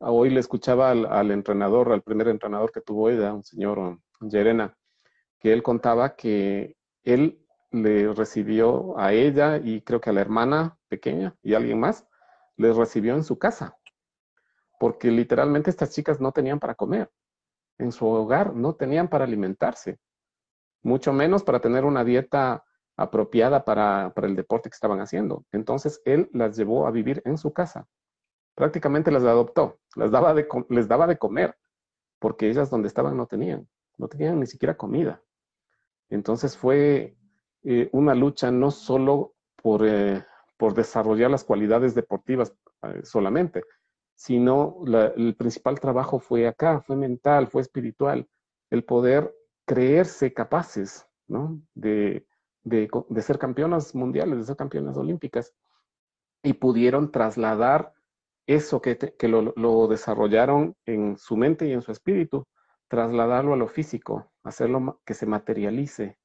[0.00, 4.76] Hoy le escuchaba al, entrenador, al primer entrenador que tuvo ella, un señor Yerena,
[5.38, 10.78] que él contaba que él le recibió a ella y creo que a la hermana
[10.88, 12.06] pequeña y alguien más,
[12.56, 13.76] les recibió en su casa,
[14.80, 17.10] porque literalmente estas chicas no tenían para comer.
[17.78, 20.00] En su hogar no tenían para alimentarse,
[20.82, 22.64] mucho menos para tener una dieta
[22.96, 25.44] apropiada para, el deporte que estaban haciendo.
[25.52, 27.86] Entonces él las llevó a vivir en su casa.
[28.56, 31.56] Prácticamente las adoptó, las daba de, les daba de comer,
[32.18, 35.22] porque ellas donde estaban no tenían, no tenían ni siquiera comida.
[36.10, 37.16] Entonces fue
[37.62, 40.24] eh, una lucha no solo por, eh,
[40.74, 43.62] desarrollar las cualidades deportivas eh, solamente,
[44.14, 44.82] sino
[45.16, 48.28] el principal trabajo fue acá, fue mental, fue espiritual,
[48.70, 49.32] el poder
[49.64, 51.60] creerse capaces ¿no?
[51.74, 52.26] de,
[53.20, 55.54] ser campeonas mundiales, de ser campeonas olímpicas,
[56.42, 57.92] y pudieron trasladar
[58.46, 58.96] eso que,
[59.28, 62.46] lo, desarrollaron en su mente y en su espíritu,
[62.88, 66.18] trasladarlo a lo físico, hacerlo que se materialice.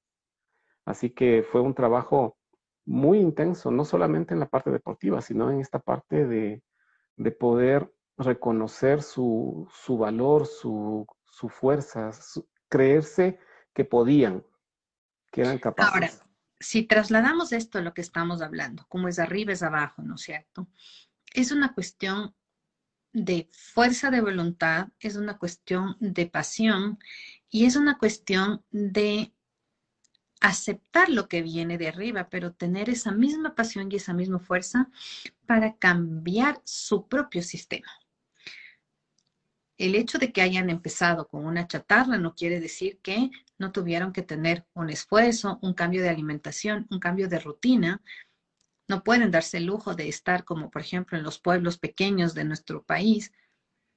[0.86, 2.38] Así que fue un trabajo
[2.86, 6.64] muy intenso, no solamente en la parte deportiva, sino en esta parte de,
[7.16, 12.12] de poder reconocer su, su valor, su, su fuerza,
[12.70, 13.40] creerse
[13.74, 14.46] que podían,
[15.32, 15.94] que eran capaces.
[15.94, 16.10] Ahora,
[16.60, 20.22] si trasladamos esto a lo que estamos hablando, como es arriba es abajo, ¿no es
[20.22, 20.68] cierto?
[21.34, 22.36] Es una cuestión
[23.14, 27.00] de fuerza de voluntad, es una cuestión de pasión
[27.50, 29.32] y es una cuestión de
[30.42, 34.90] aceptar lo que viene de arriba, pero tener esa misma pasión y esa misma fuerza
[35.46, 37.88] para cambiar su propio sistema.
[39.78, 44.12] El hecho de que hayan empezado con una chatarra no quiere decir que no tuvieron
[44.12, 48.02] que tener un esfuerzo, un cambio de alimentación, un cambio de rutina.
[48.94, 52.44] No pueden darse el lujo de estar como, por ejemplo, en los pueblos pequeños de
[52.44, 53.34] nuestro país,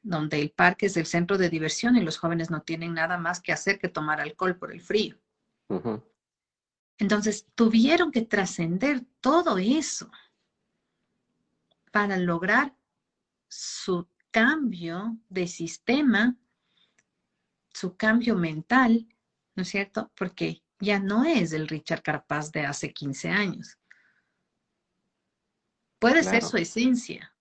[0.01, 3.43] donde el parque es el centro de diversión y los jóvenes no tienen nada más
[3.43, 5.19] que hacer que tomar alcohol por el frío.
[6.97, 10.11] Entonces, tuvieron que trascender todo eso
[11.93, 12.75] para lograr
[13.49, 16.39] su cambio de sistema,
[17.69, 19.07] su cambio mental,
[19.57, 20.11] ¿no es cierto?
[20.17, 23.77] Porque ya no es el Richard Carpaz de hace 15 años.
[25.99, 27.35] Puede ser su esencia,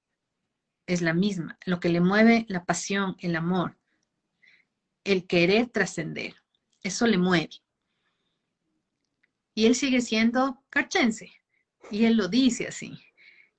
[0.87, 3.77] es la misma, lo que le mueve la pasión, el amor,
[5.03, 6.35] el querer trascender,
[6.81, 7.49] eso le mueve.
[9.53, 11.33] Y él sigue siendo carchense,
[11.91, 12.99] y él lo dice así,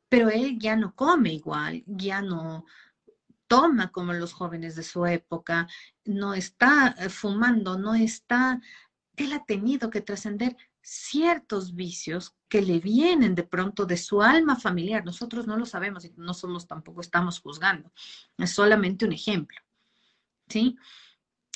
[0.09, 2.64] pero él ya no come igual, ya no,
[3.46, 5.68] toma como los jóvenes de su época,
[6.04, 8.61] no está eh, fumando, no está,
[9.16, 10.56] él ha tenido que trascender
[10.88, 15.05] ciertos vicios que le vienen de pronto de su alma familiar.
[15.05, 17.90] Nosotros no lo sabemos y no somos tampoco estamos juzgando.
[18.38, 19.59] Es solamente un ejemplo.
[20.49, 20.77] ¿Sí?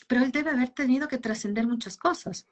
[0.08, 2.48] Pero él debe haber tenido que trascender muchas cosas.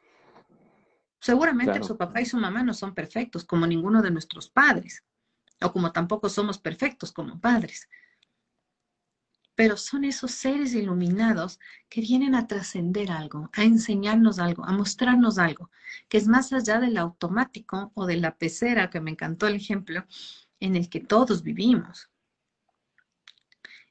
[1.20, 5.02] Seguramente su papá y su mamá no son perfectos como ninguno de nuestros padres,
[5.60, 7.88] o como tampoco somos perfectos como padres
[9.58, 15.36] pero son esos seres iluminados que vienen a trascender algo, a enseñarnos algo, a mostrarnos
[15.36, 15.68] algo,
[16.08, 20.04] que es más allá del automático o de la pecera, que me encantó el ejemplo,
[20.60, 22.08] en el que todos vivimos,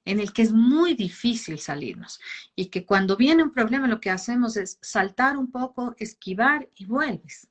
[0.05, 2.21] en el que es muy difícil salirnos
[2.55, 6.85] y que cuando viene un problema lo que hacemos es saltar un poco, esquivar y
[6.85, 7.49] vuelves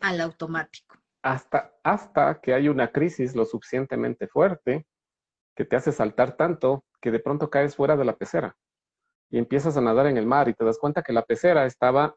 [0.00, 0.96] al automático.
[1.20, 4.86] Hasta, hasta que hay una crisis lo suficientemente fuerte
[5.60, 8.56] que te hace saltar tanto que de pronto caes fuera de la pecera
[9.28, 12.16] y empiezas a nadar en el mar y te das cuenta que la pecera estaba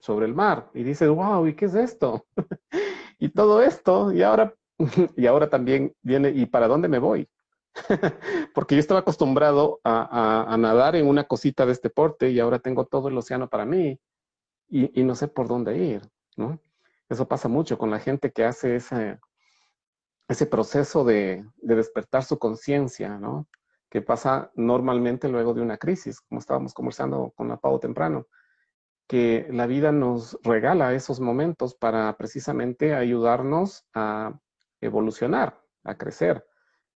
[0.00, 2.24] sobre el mar y dices, wow, ¿y qué es esto?
[3.18, 4.54] y todo esto, y ahora,
[5.14, 7.28] y ahora también viene, ¿y para dónde me voy?
[8.54, 12.86] Porque yo estaba acostumbrado a, nadar en una cosita de este porte y ahora tengo
[12.86, 14.00] todo el océano para mí
[14.70, 16.00] y, y no sé por dónde ir,
[16.34, 16.58] ¿no?
[17.10, 19.18] Eso pasa mucho con la gente que hace ese,
[20.28, 23.48] ese proceso de, despertar su conciencia, ¿no?
[23.90, 28.26] Que pasa normalmente luego de una crisis, como estábamos conversando con la Pau temprano,
[29.08, 34.38] que la vida nos regala esos momentos para precisamente ayudarnos a
[34.82, 36.46] evolucionar, a crecer.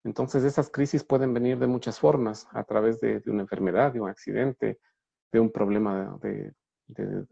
[0.03, 4.09] Entonces esas crisis pueden venir de muchas formas, a través de, una enfermedad, de un
[4.09, 4.81] accidente,
[5.31, 6.19] de un problema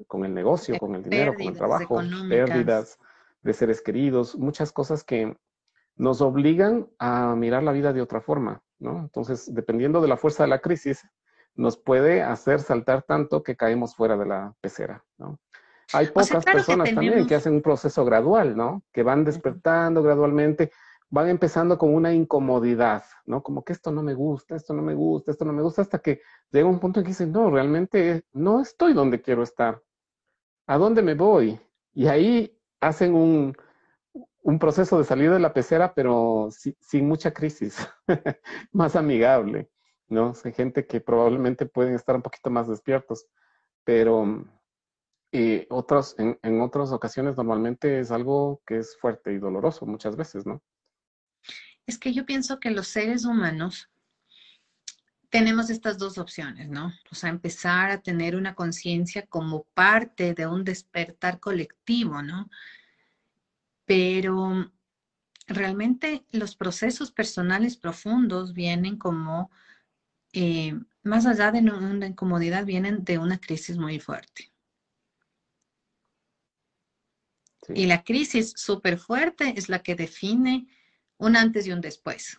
[0.07, 2.99] con el negocio, con el dinero, con el trabajo, pérdidas
[3.43, 5.37] de seres queridos, muchas cosas que
[5.99, 9.01] nos obligan a mirar la vida de otra forma, ¿no?
[9.01, 11.07] Entonces, dependiendo de la fuerza de la crisis,
[11.55, 15.39] nos puede hacer saltar tanto que caemos fuera de la pecera, ¿no?
[15.93, 18.83] Hay pocas personas también que hacen un proceso gradual, ¿no?
[18.93, 20.71] Que van despertando gradualmente,
[21.09, 23.43] van empezando con una incomodidad, ¿no?
[23.43, 25.99] Como que esto no me gusta, esto no me gusta, esto no me gusta, hasta
[25.99, 26.21] que
[26.53, 29.83] llega un punto en que dicen, no, realmente no estoy donde quiero estar.
[30.67, 31.59] ¿A dónde me voy?
[31.95, 33.57] Y ahí hacen un,
[34.42, 37.77] un proceso de salir de la pecera, pero sin mucha crisis,
[38.72, 39.70] más amigable,
[40.09, 40.33] ¿no?
[40.44, 43.27] Hay gente que probablemente pueden estar un poquito más despiertos,
[43.85, 44.44] pero
[45.31, 50.16] y otros, en, en otras ocasiones normalmente es algo que es fuerte y doloroso muchas
[50.16, 50.62] veces, ¿no?
[51.87, 53.90] Es que yo pienso que los seres humanos
[55.31, 56.92] tenemos estas dos opciones, ¿no?
[57.11, 62.48] O sea, empezar a tener una conciencia como parte de un despertar colectivo, ¿no?
[63.88, 64.70] Pero
[65.46, 69.51] realmente los procesos personales profundos vienen como,
[70.35, 74.53] eh, más allá de una incomodidad, vienen de una crisis muy fuerte.
[77.74, 80.66] Y la crisis súper fuerte es la que define
[81.16, 82.38] un antes y un después.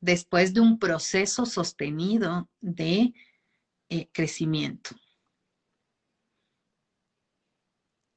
[0.00, 3.14] Después de un proceso sostenido de
[3.90, 4.90] eh, crecimiento.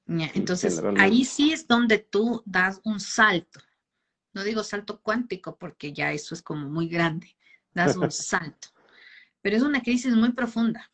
[0.09, 3.59] Entonces, ahí sí es donde tú das un salto.
[4.33, 7.35] No digo salto cuántico porque ya eso es como muy grande.
[7.73, 8.69] Das un salto.
[9.41, 10.91] Pero es una crisis muy profunda.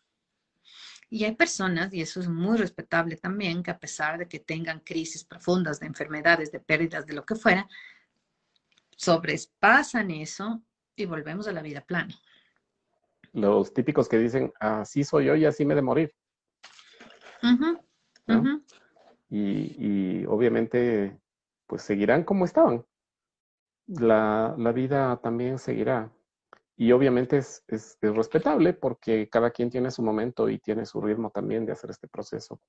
[1.10, 4.82] Y hay personas, y eso es muy respetable también, que a pesar de que tengan
[4.82, 7.70] crisis profundas de enfermedades, de pérdidas, de lo que fuera,
[8.98, 10.62] sobrepasan eso
[10.96, 12.14] y volvemos a la vida plana.
[13.32, 16.14] Los típicos que dicen, así soy yo y así me de morir.
[19.38, 21.20] Y, obviamente,
[21.68, 22.86] pues seguirán como estaban.
[23.88, 26.12] La, la vida también seguirá.
[26.78, 31.32] Y obviamente es, es, respetable porque cada quien tiene su momento y tiene su ritmo
[31.32, 32.60] también de hacer este proceso.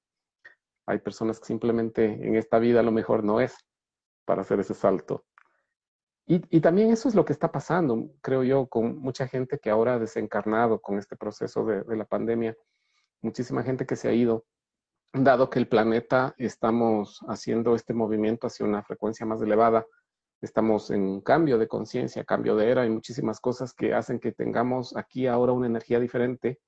[0.86, 3.56] Hay personas que simplemente en esta vida lo mejor no es
[4.24, 5.24] para hacer ese salto.
[6.26, 9.70] Y, y, también eso es lo que está pasando, creo yo, con mucha gente que
[9.70, 12.56] ahora ha desencarnado con este proceso de, de la pandemia.
[13.22, 14.44] Muchísima gente que se ha ido,
[15.12, 19.86] dado que el planeta estamos haciendo este movimiento hacia una frecuencia más elevada
[20.40, 24.96] estamos en cambio de conciencia, cambio de era, y muchísimas cosas que hacen que tengamos
[24.96, 26.60] aquí ahora una energía diferente.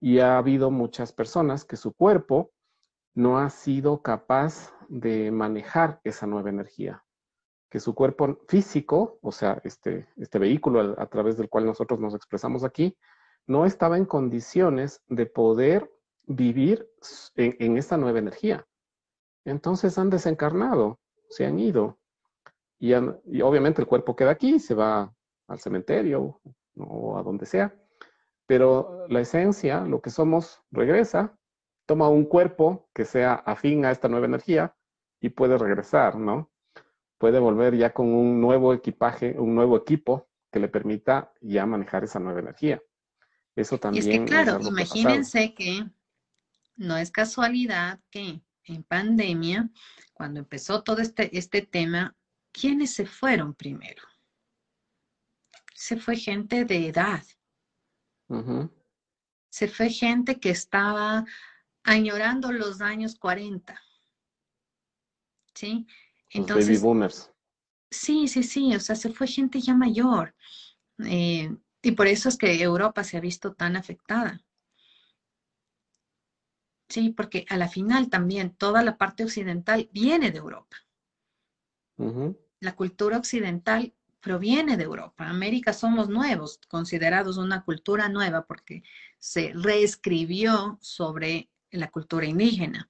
[0.00, 2.52] Y ha habido muchas personas que su cuerpo
[3.14, 7.04] no ha sido capaz de manejar esa nueva energía,
[7.70, 12.14] que su cuerpo físico, o sea, este, este vehículo a, través del cual nosotros nos
[12.14, 12.96] expresamos aquí,
[13.46, 15.90] no estaba en condiciones de poder
[16.26, 16.88] vivir
[17.36, 18.66] en, en esta nueva energía.
[19.44, 21.98] Entonces han desencarnado, se han ido,
[22.82, 22.94] y,
[23.42, 25.14] obviamente el cuerpo queda aquí, se va
[25.46, 26.40] al cementerio
[26.76, 27.72] o a donde sea,
[28.44, 31.38] pero la esencia, lo que somos, regresa,
[31.86, 34.74] toma un cuerpo que sea afín a esta nueva energía
[35.20, 36.50] y puede regresar, ¿no?
[37.18, 42.02] Puede volver ya con un nuevo equipaje, un nuevo equipo que le permita ya manejar
[42.02, 42.82] esa nueva energía.
[43.54, 44.04] Eso también.
[44.04, 45.84] Y es que, claro, imagínense que
[46.82, 49.70] no es casualidad que en pandemia,
[50.12, 52.16] cuando empezó todo este, este tema,
[52.52, 54.02] ¿quiénes se fueron primero?
[55.74, 57.24] Se fue gente de edad.
[59.50, 61.24] Se fue gente que estaba
[61.82, 63.80] añorando los años 40.
[65.54, 65.86] ¿Sí?
[66.30, 67.30] Entonces, baby boomers.
[67.90, 70.34] Sí, sí, sí, o sea, se fue gente ya mayor.
[71.04, 74.42] Eh, y por eso es que Europa se ha visto tan afectada.
[76.92, 80.76] Sí, porque a la final también toda la parte occidental viene de Europa
[82.62, 85.28] la cultura occidental proviene de Europa.
[85.28, 88.84] América somos nuevos, considerados una cultura nueva porque
[89.18, 92.88] se reescribió sobre la cultura indígena.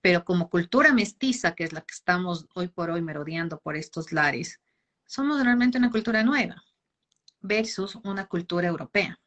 [0.00, 4.12] Pero como cultura mestiza, que es la que estamos hoy por hoy merodeando por estos
[4.12, 4.60] lares,
[5.06, 6.62] somos realmente una cultura nueva
[7.40, 9.18] versus una cultura europea.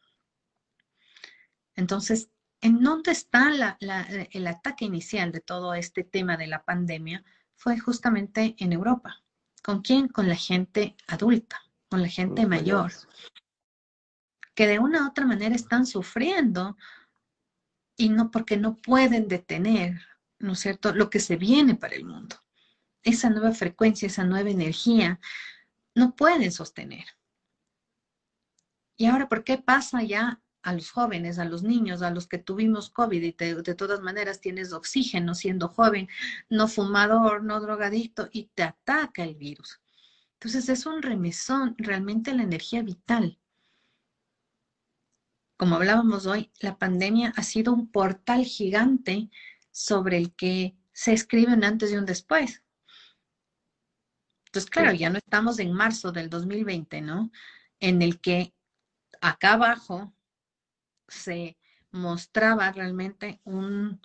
[1.75, 2.29] Entonces,
[2.65, 3.51] ¿en dónde está
[4.31, 7.23] el ataque inicial de todo este tema de la pandemia?
[7.55, 9.23] Fue justamente en Europa.
[9.63, 10.07] ¿Con quién?
[10.07, 12.91] Con la gente adulta, con la gente mayor,
[14.55, 16.75] que de una u otra manera están sufriendo
[17.95, 20.01] y no porque no pueden detener,
[20.39, 22.35] ¿no es cierto?, lo que se viene para el mundo.
[23.03, 25.19] Esa nueva frecuencia, esa nueva energía,
[25.93, 27.05] no pueden sostener.
[28.97, 32.39] Y ahora, ¿por qué pasa ya a los jóvenes, a los niños, a los que
[32.39, 36.09] tuvimos COVID y de todas maneras tienes oxígeno siendo joven,
[36.49, 39.79] no fumador, no drogadicto y te ataca el virus.
[40.33, 43.39] Entonces es un remesón realmente la energía vital.
[45.55, 49.29] Como hablábamos hoy, la pandemia ha sido un portal gigante
[49.69, 52.63] sobre el que se escribe un antes y un después.
[54.47, 57.31] Entonces, claro, ya no estamos en marzo del 2020, ¿no?
[57.79, 58.55] En el que
[59.21, 60.11] acá abajo
[61.07, 61.57] se
[61.91, 64.01] mostraba realmente un,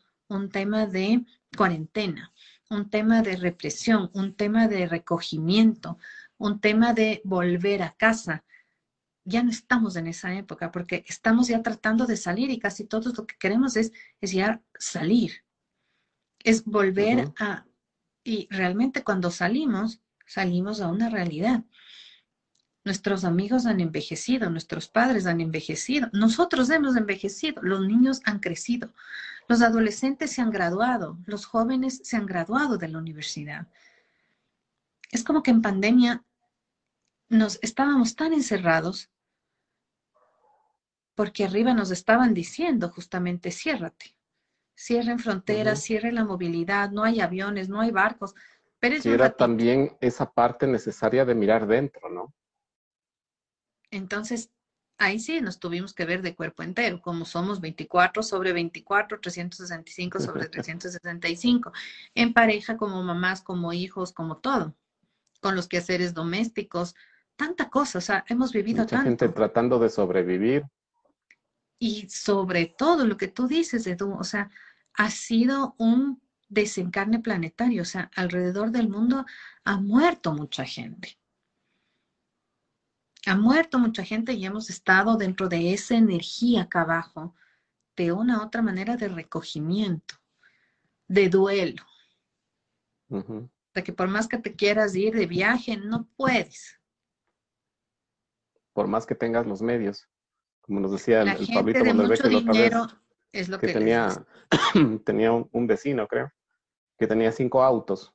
[0.53, 1.25] tema de
[1.57, 2.33] cuarentena,
[2.69, 5.99] un tema de represión, un tema de recogimiento,
[6.39, 8.45] un tema de volver a casa.
[9.25, 13.17] Ya no estamos en esa época porque estamos ya tratando de salir y casi todos
[13.19, 15.45] lo que queremos es, es ya salir,
[16.39, 17.67] es volver a...
[18.23, 21.65] Y realmente cuando salimos, salimos a una realidad.
[22.85, 28.93] Nuestros amigos han envejecido, nuestros padres han envejecido, nosotros hemos envejecido, los niños han crecido,
[29.49, 33.67] los adolescentes se han graduado, los jóvenes se han graduado de la universidad.
[35.11, 36.25] Es como que en pandemia
[37.29, 39.11] nos estábamos tan encerrados
[41.15, 44.17] porque arriba nos estaban diciendo justamente ciérrate,
[44.75, 48.35] cierren fronteras, cierren la movilidad, no hay aviones, no hay barcos.
[48.79, 52.33] Pero era también esa parte necesaria de mirar dentro, ¿no?
[53.91, 54.51] Entonces,
[54.99, 60.21] ahí sí nos tuvimos que ver de cuerpo entero, como somos 24 sobre 24, 365
[60.21, 61.73] sobre 365,
[62.15, 64.77] en pareja, como mamás, como hijos, como todo,
[65.41, 66.95] con los quehaceres domésticos,
[67.37, 70.65] tanta cosa, o sea, hemos vivido Mucha gente tratando de sobrevivir.
[71.79, 74.51] Y sobre todo lo que tú dices, Edu, o sea,
[74.93, 76.21] ha sido un
[76.51, 79.25] desencarne planetario, o sea, alrededor del mundo
[79.65, 81.20] ha muerto mucha gente.
[83.27, 87.35] Ha muerto mucha gente y hemos estado dentro de esa energía acá abajo,
[87.97, 90.15] de una u otra manera de recogimiento,
[91.07, 91.83] de duelo.
[93.09, 96.81] De que por más que te quieras ir de viaje, no puedes.
[98.73, 100.09] Por más que tengas los medios.
[100.63, 102.87] Como nos decía el, Pablito de mucho dinero
[103.33, 104.09] es lo que, tenía,
[105.05, 106.33] tenía un, vecino, creo,
[106.99, 108.15] que tenía cinco autos.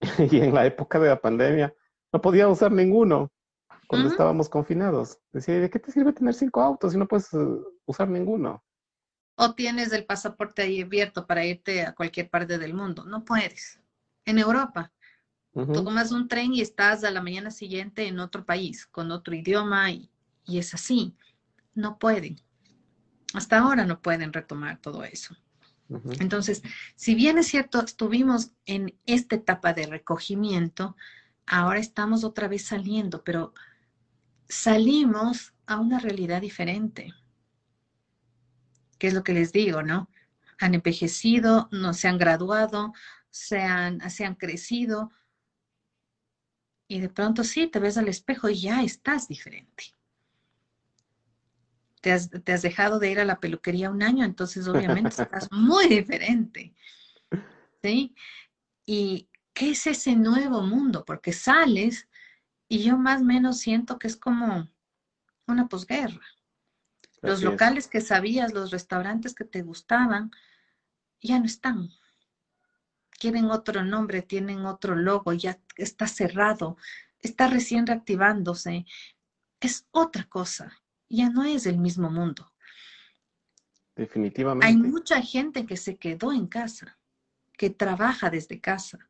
[0.30, 1.74] y en la época de la pandemia
[2.12, 3.32] no podía usar ninguno
[3.86, 5.18] cuando estábamos confinados.
[5.32, 7.38] Decía, ¿de qué te sirve tener cinco autos si no puedes eh,
[7.84, 8.64] usar ninguno?
[9.36, 13.04] O tienes el pasaporte ahí abierto para irte a cualquier parte del mundo.
[13.04, 13.80] No puedes.
[14.24, 14.92] En Europa,
[15.52, 19.34] tú tomas un tren y estás a la mañana siguiente en otro país, con otro
[19.34, 20.10] idioma, y,
[20.44, 21.14] y es así.
[21.74, 22.40] No pueden.
[23.34, 25.36] Hasta ahora no pueden retomar todo eso.
[26.18, 26.62] Entonces,
[26.96, 30.96] si bien es cierto, estuvimos en esta etapa de recogimiento,
[31.46, 33.54] ahora estamos otra vez saliendo, pero
[34.48, 37.12] salimos a una realidad diferente.
[38.98, 40.08] ¿Qué es lo que les digo, no?
[40.58, 42.92] Han envejecido, no se han graduado,
[43.30, 45.10] se han, se han crecido,
[46.88, 49.96] y de pronto sí, te ves al espejo y ya estás diferente
[52.00, 56.72] te has, dejado de ir a la peluquería un año, entonces obviamente estás muy diferente.
[57.82, 58.14] ¿Sí?
[58.84, 61.04] ¿Y qué es ese nuevo mundo?
[61.04, 62.08] Porque sales
[62.68, 64.68] y yo más o menos siento que es como
[65.46, 66.22] una posguerra.
[67.22, 70.30] Los locales que sabías, los restaurantes que te gustaban,
[71.20, 71.88] ya no están.
[73.18, 76.76] Quieren otro nombre, tienen otro logo, ya está cerrado,
[77.20, 78.86] está recién reactivándose.
[79.60, 80.72] Es otra cosa
[81.08, 82.52] ya no es el mismo mundo.
[83.94, 84.66] Definitivamente.
[84.66, 86.98] Hay mucha gente que se quedó en casa,
[87.56, 89.08] que trabaja desde casa.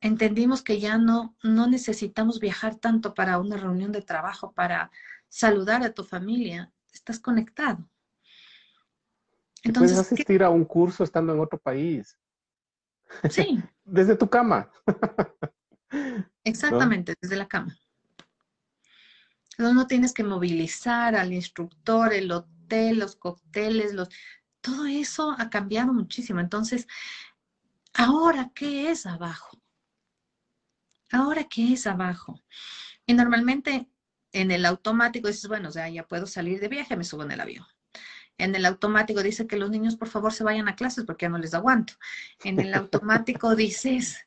[0.00, 4.90] Entendimos que ya no, no necesitamos viajar tanto para una reunión de trabajo, para
[5.28, 6.72] saludar a tu familia.
[6.92, 7.86] Estás conectado.
[9.62, 12.18] Entonces, puedes asistir a un curso estando en otro país.
[13.28, 13.62] Sí.
[13.84, 14.70] desde tu cama.
[16.44, 17.76] Exactamente, desde la cama.
[19.58, 24.08] No, tienes que movilizar al instructor, el hotel, los cócteles, los...
[24.62, 26.40] todo eso ha cambiado muchísimo.
[26.40, 26.86] Entonces,
[27.92, 29.59] ahora, ¿qué es abajo?
[31.12, 32.42] Ahora, ¿qué es abajo?
[33.06, 33.88] Y normalmente
[34.32, 37.32] en el automático dices, bueno, o sea, ya puedo salir de viaje, me subo en
[37.32, 37.66] el avión.
[38.38, 41.30] En el automático dice que los niños por favor se vayan a clases porque ya
[41.30, 41.94] no les aguanto.
[42.42, 44.26] En el automático dices,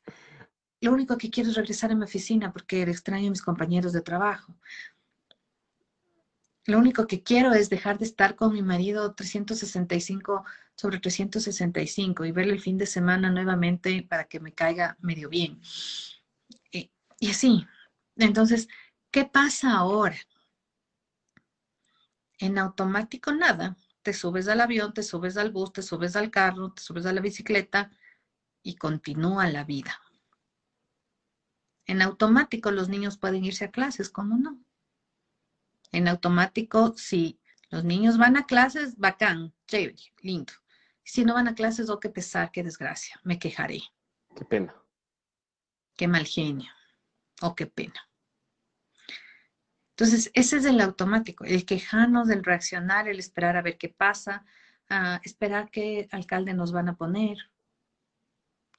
[0.80, 4.02] lo único que quiero es regresar a mi oficina porque extraño a mis compañeros de
[4.02, 4.54] trabajo.
[6.66, 12.32] Lo único que quiero es dejar de estar con mi marido 365 sobre 365 y
[12.32, 15.60] verle el fin de semana nuevamente para que me caiga medio bien.
[17.18, 17.66] Y, así.
[18.16, 18.68] Entonces,
[19.10, 20.16] ¿qué pasa ahora?
[22.38, 23.76] En automático nada.
[24.02, 27.12] Te subes al avión, te subes al bus, te subes al carro, te subes a
[27.12, 27.90] la bicicleta
[28.62, 29.98] y continúa la vida.
[31.86, 34.58] En automático los niños pueden irse a clases, ¿cómo no?
[35.94, 37.40] en automático, si
[37.70, 40.52] los niños van a clases, bacán, chévere, lindo.
[41.04, 43.80] Si no van a clases, oh, qué pesar, qué desgracia, me quejaré.
[44.34, 44.74] Qué pena.
[45.96, 46.70] Qué mal genio,
[47.48, 48.08] oh, qué pena.
[49.90, 54.44] Entonces, ese es el automático, el quejarnos, el reaccionar, el esperar a ver qué pasa,
[55.22, 57.38] esperar qué alcalde nos van a poner.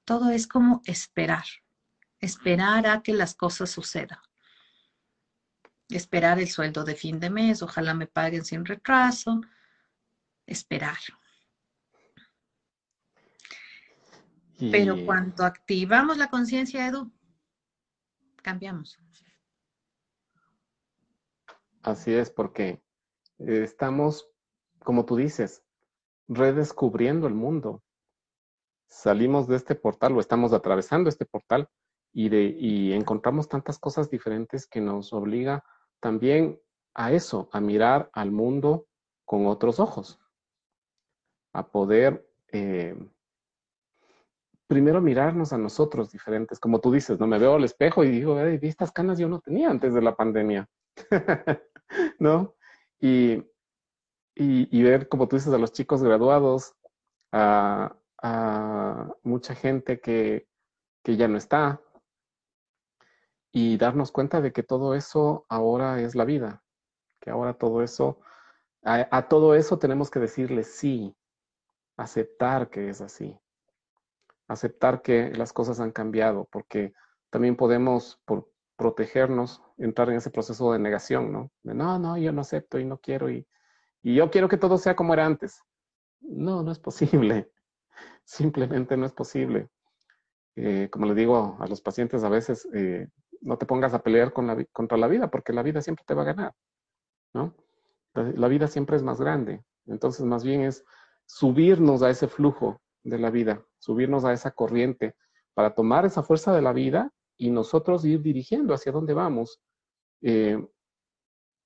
[0.04, 1.46] Todo es como esperar,
[2.20, 4.20] esperar a que las cosas sucedan
[5.90, 9.42] esperar el sueldo de fin de mes, ojalá me paguen sin retraso,
[10.48, 10.98] esperar.
[14.58, 17.12] Pero cuando activamos la conciencia, Edu,
[18.46, 19.00] cambiamos.
[21.82, 22.84] Así es, porque
[23.40, 24.30] estamos,
[24.80, 25.64] como tú dices,
[26.28, 27.82] redescubriendo el mundo.
[28.88, 31.68] Salimos de este portal o estamos atravesando este portal
[32.14, 35.64] y encontramos tantas cosas diferentes que nos obliga
[36.00, 36.62] también
[36.94, 38.88] a eso, a mirar al mundo
[39.26, 40.20] con otros ojos,
[41.52, 42.96] a poder eh,
[44.68, 48.40] primero mirarnos a nosotros diferentes, como tú dices, no me veo al espejo y digo,
[48.40, 50.68] estas canas yo no tenía antes de la pandemia,
[52.20, 52.56] ¿no?
[53.00, 53.44] Y,
[54.36, 56.76] y, ver, como tú dices, a los chicos graduados,
[57.32, 57.96] a,
[59.22, 60.48] mucha gente que,
[61.04, 61.80] que ya no está,
[63.52, 66.62] y darnos cuenta de que todo eso ahora es la vida,
[67.22, 68.20] que ahora todo eso,
[68.84, 71.16] a, todo eso tenemos que decirle sí,
[71.98, 73.40] aceptar que es así,
[74.48, 76.94] aceptar que las cosas han cambiado, porque
[77.30, 81.52] también podemos, por protegernos, entrar en ese proceso de negación, ¿no?
[81.64, 83.48] De no, no, yo no acepto y no quiero y,
[84.04, 85.62] y yo quiero que todo sea como era antes.
[86.22, 87.52] No, no es posible.
[88.24, 89.70] Simplemente no es posible.
[90.56, 93.08] Eh, como le digo a los pacientes a veces, eh,
[93.42, 96.14] no te pongas a pelear con la, contra la vida, porque la vida siempre te
[96.14, 96.54] va a ganar,
[97.34, 97.54] ¿no?
[98.14, 99.62] La, vida siempre es más grande.
[99.88, 100.86] Entonces, más bien es
[101.26, 105.16] subirnos a ese flujo de la vida, subirnos a esa corriente
[105.54, 109.62] para tomar esa fuerza de la vida y nosotros ir dirigiendo hacia dónde vamos,
[110.22, 110.62] eh,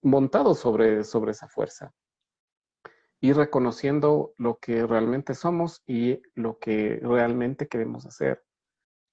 [0.03, 1.93] montados sobre, sobre esa fuerza.
[3.21, 8.43] Ir reconociendo lo que realmente somos y lo que realmente queremos hacer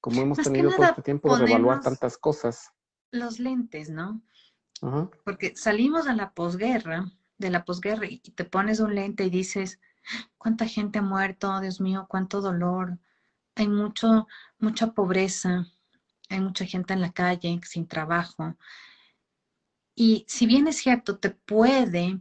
[0.07, 2.71] como hemos tenido todo este tiempo de evaluar tantas cosas.
[3.11, 4.23] Los lentes, ¿no?
[5.25, 9.81] Porque salimos a la posguerra, de la posguerra, y te pones un lente y dices,
[10.39, 12.99] cuánta gente ha muerto, Dios mío, cuánto dolor,
[13.55, 14.29] hay mucho,
[14.59, 15.67] mucha pobreza,
[16.29, 18.57] hay mucha gente en la calle sin trabajo.
[19.95, 22.21] Y si bien es cierto, te puede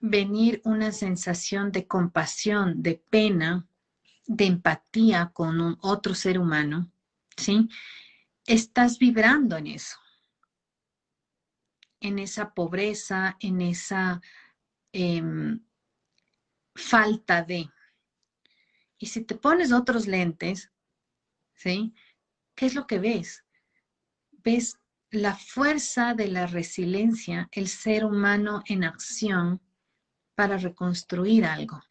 [0.00, 3.66] venir una sensación de compasión, de pena,
[4.26, 6.90] de empatía con otro ser humano,
[7.36, 7.68] ¿sí?
[8.46, 9.98] Estás vibrando en eso,
[12.00, 14.22] en esa pobreza, en esa
[14.92, 15.60] em,
[16.80, 17.70] falta de.
[18.98, 20.70] Y si te pones otros lentes,
[21.54, 21.94] ¿sí?
[22.54, 23.44] ¿Qué es lo que ves?
[24.32, 24.78] Ves
[25.10, 29.60] la fuerza de la resiliencia, el ser humano en acción
[30.34, 31.82] para reconstruir algo.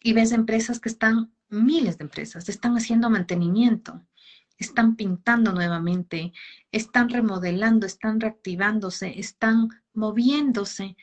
[0.00, 4.06] Y ves empresas que están, miles de empresas, están haciendo mantenimiento,
[4.56, 6.32] están pintando nuevamente,
[6.70, 10.96] están remodelando, están reactivándose, están moviéndose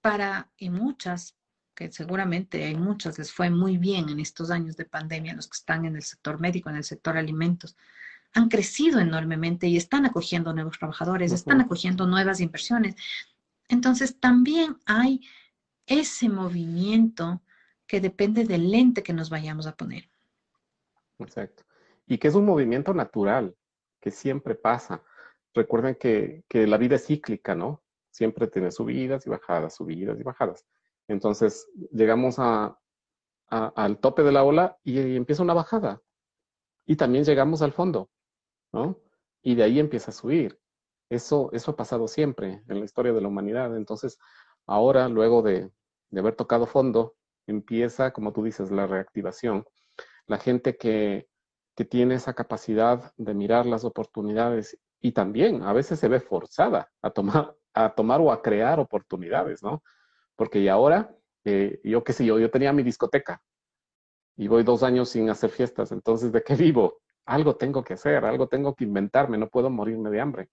[0.00, 1.36] para, y muchas,
[1.74, 5.56] que seguramente hay muchas, les fue muy bien en estos años de pandemia, los que
[5.56, 7.76] están en el sector médico, en el sector alimentos,
[8.32, 12.94] han crecido enormemente y están acogiendo nuevos trabajadores, están acogiendo nuevas inversiones.
[13.68, 15.20] Entonces también hay
[15.86, 17.42] ese movimiento
[17.86, 20.08] que depende del lente que nos vayamos a poner.
[21.18, 21.64] Exacto
[22.10, 23.54] y que es un movimiento natural,
[24.00, 25.00] que siempre pasa.
[25.54, 27.84] Recuerden que, la vida es cíclica, ¿no?
[28.10, 30.66] Siempre tiene subidas y bajadas, subidas y bajadas.
[31.10, 32.78] Entonces, llegamos a,
[33.48, 36.00] al tope de la ola y, empieza una bajada.
[36.86, 38.10] Y también llegamos al fondo,
[38.72, 38.96] ¿no?
[39.42, 40.60] Y de ahí empieza a subir.
[41.08, 43.76] Eso, eso ha pasado siempre en la historia de la humanidad.
[43.76, 44.18] Entonces,
[44.66, 45.72] ahora, luego de,
[46.10, 47.16] de haber tocado fondo,
[47.48, 49.64] empieza, como tú dices, la reactivación.
[50.26, 51.28] La gente que,
[51.74, 56.88] que tiene esa capacidad de mirar las oportunidades y también a veces se ve forzada
[57.02, 59.82] a tomar, a tomar o a crear oportunidades, ¿no?
[60.40, 61.14] Porque y ahora,
[61.44, 63.42] eh, yo qué sé yo, yo tenía mi discoteca
[64.38, 67.02] y voy dos años sin hacer fiestas, entonces ¿de qué vivo?
[67.26, 70.48] Algo tengo que hacer, algo tengo que inventarme, no puedo morirme de hambre.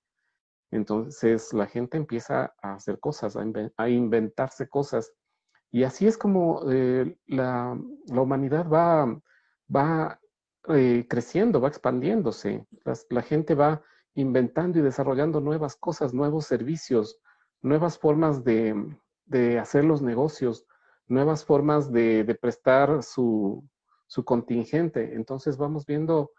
[0.71, 3.37] Entonces la gente empieza a hacer cosas,
[3.77, 5.13] a, inventarse cosas.
[5.71, 9.17] Y así es como eh, la, la, humanidad va,
[9.73, 10.19] va
[10.67, 12.67] eh, creciendo, va expandiéndose.
[13.09, 13.81] la gente va
[14.15, 17.21] inventando y desarrollando nuevas cosas, nuevos servicios,
[17.61, 18.75] nuevas formas de,
[19.59, 20.65] hacer los negocios,
[21.07, 23.67] nuevas formas de, prestar su,
[24.25, 25.15] contingente.
[25.15, 26.31] Entonces vamos viendo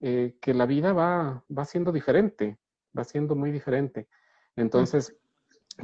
[0.00, 2.58] eh, que la vida va, va siendo diferente,
[2.96, 4.08] va siendo muy diferente.
[4.56, 5.16] Entonces,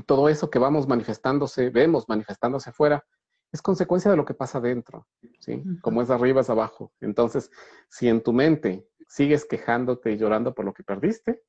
[0.06, 3.04] todo eso que vamos manifestándose, vemos manifestándose afuera,
[3.52, 5.06] es consecuencia de lo que pasa dentro,
[5.38, 5.62] ¿sí?
[5.82, 6.90] Como es arriba es abajo.
[7.00, 7.50] Entonces,
[7.88, 11.42] si en tu mente sigues quejándote y llorando por lo que perdiste,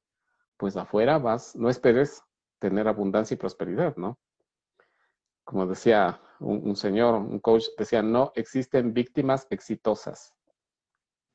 [0.58, 2.22] pues afuera vas, no esperes
[2.60, 4.20] tener abundancia y prosperidad, ¿no?
[5.44, 10.34] Como decía un, señor, un coach, decía, no existen víctimas exitosas.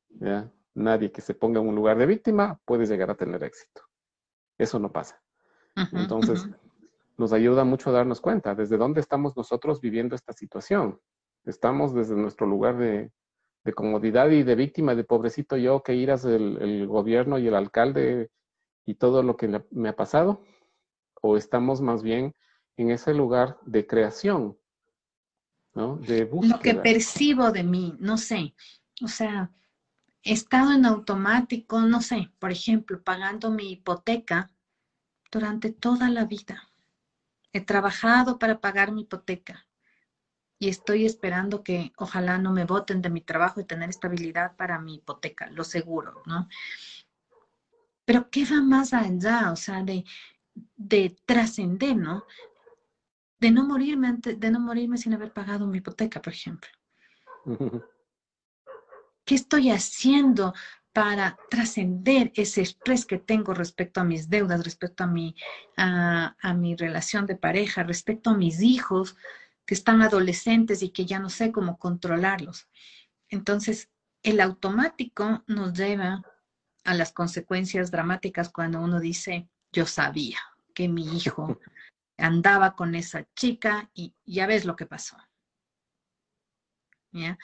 [0.09, 0.50] ¿Ya?
[0.74, 3.82] Nadie que se ponga en un lugar de víctima puede llegar a tener éxito.
[4.56, 5.20] Eso no pasa.
[5.92, 6.48] Entonces,
[7.16, 11.00] nos ayuda mucho a darnos cuenta desde dónde estamos nosotros viviendo esta situación.
[11.44, 13.12] Estamos desde nuestro lugar de,
[13.74, 18.30] comodidad y de víctima, de pobrecito yo que irás el, el gobierno y el alcalde
[18.86, 20.42] y todo lo que me ha pasado,
[21.20, 22.34] o estamos más bien
[22.79, 24.57] en ese lugar de creación,
[25.74, 25.97] ¿no?
[25.97, 26.57] De búsqueda.
[26.57, 28.55] Lo que percibo de mí, no sé,
[29.03, 29.51] o sea,
[30.22, 34.51] he estado en automático, no sé, por ejemplo, pagando mi hipoteca
[35.31, 36.68] durante toda la vida.
[37.53, 39.66] He trabajado para pagar mi hipoteca
[40.61, 44.79] y estoy esperando que ojalá no me voten de mi trabajo y tener estabilidad para
[44.79, 46.49] mi hipoteca, lo seguro, ¿no?
[48.05, 49.51] Pero ¿qué va más allá?
[49.53, 50.05] O sea, de,
[50.76, 52.24] de trascender, ¿no?
[53.41, 56.70] De no morirme antes, de no morirme sin haber pagado mi hipoteca, por ejemplo.
[59.24, 60.55] ¿Qué estoy haciendo
[60.93, 65.36] para trascender ese estrés que tengo respecto a mis deudas, respecto a mi,
[65.76, 69.16] a, a mi relación de pareja, respecto a mis hijos
[69.64, 72.68] que están adolescentes y que ya no sé cómo controlarlos?
[73.28, 73.91] Entonces,
[74.22, 76.22] el automático nos lleva
[76.84, 80.39] a las consecuencias dramáticas cuando uno dice, yo sabía
[80.74, 81.61] que mi hijo
[82.18, 85.16] andaba con esa chica y ya ves lo que pasó.
[87.12, 87.38] ¿Ya?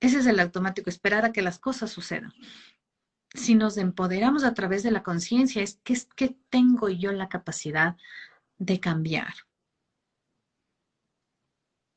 [0.00, 2.32] Ese es el automático, esperar a que las cosas sucedan.
[3.34, 7.96] Si nos empoderamos a través de la conciencia, es que, que tengo yo la capacidad
[8.58, 9.34] de cambiar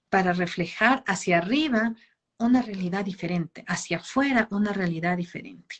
[0.09, 1.95] para reflejar hacia arriba
[2.37, 5.77] una realidad diferente, hacia afuera una realidad diferente.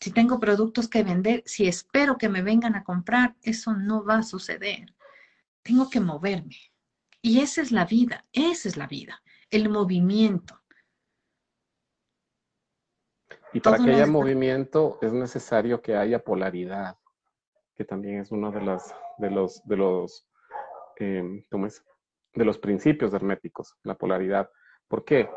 [0.00, 4.18] Si tengo productos que vender, si espero que me vengan a comprar, eso no va
[4.18, 4.94] a suceder.
[5.62, 6.56] Tengo que moverme.
[7.20, 10.60] Y esa es la vida, esa es la vida, el movimiento.
[13.52, 16.96] Y para que haya movimiento es necesario que haya polaridad,
[17.74, 18.82] que también es uno de los,
[19.18, 20.28] de los, de los,
[21.00, 21.82] eh, ¿cómo es?
[22.34, 24.50] de los principios herméticos, la polaridad.
[24.86, 25.28] ¿Por qué?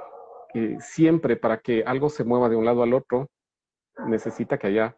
[0.82, 3.30] siempre para que algo se mueva de un lado al otro,
[4.08, 4.98] necesita que haya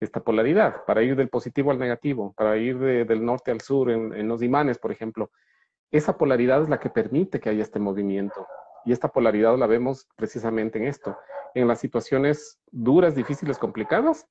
[0.00, 4.28] esta polaridad, para ir del positivo al negativo, para ir del norte al sur en,
[4.28, 5.30] los imanes, por ejemplo.
[5.90, 8.46] Esa polaridad es la que permite que haya este movimiento.
[8.86, 11.18] Y esta polaridad la vemos precisamente en esto,
[11.54, 14.26] en las situaciones duras, difíciles, complicadas,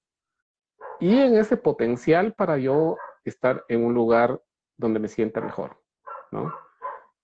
[1.00, 4.42] y en ese potencial para yo estar en un lugar
[4.78, 5.82] donde me sienta mejor,
[6.32, 6.52] ¿no?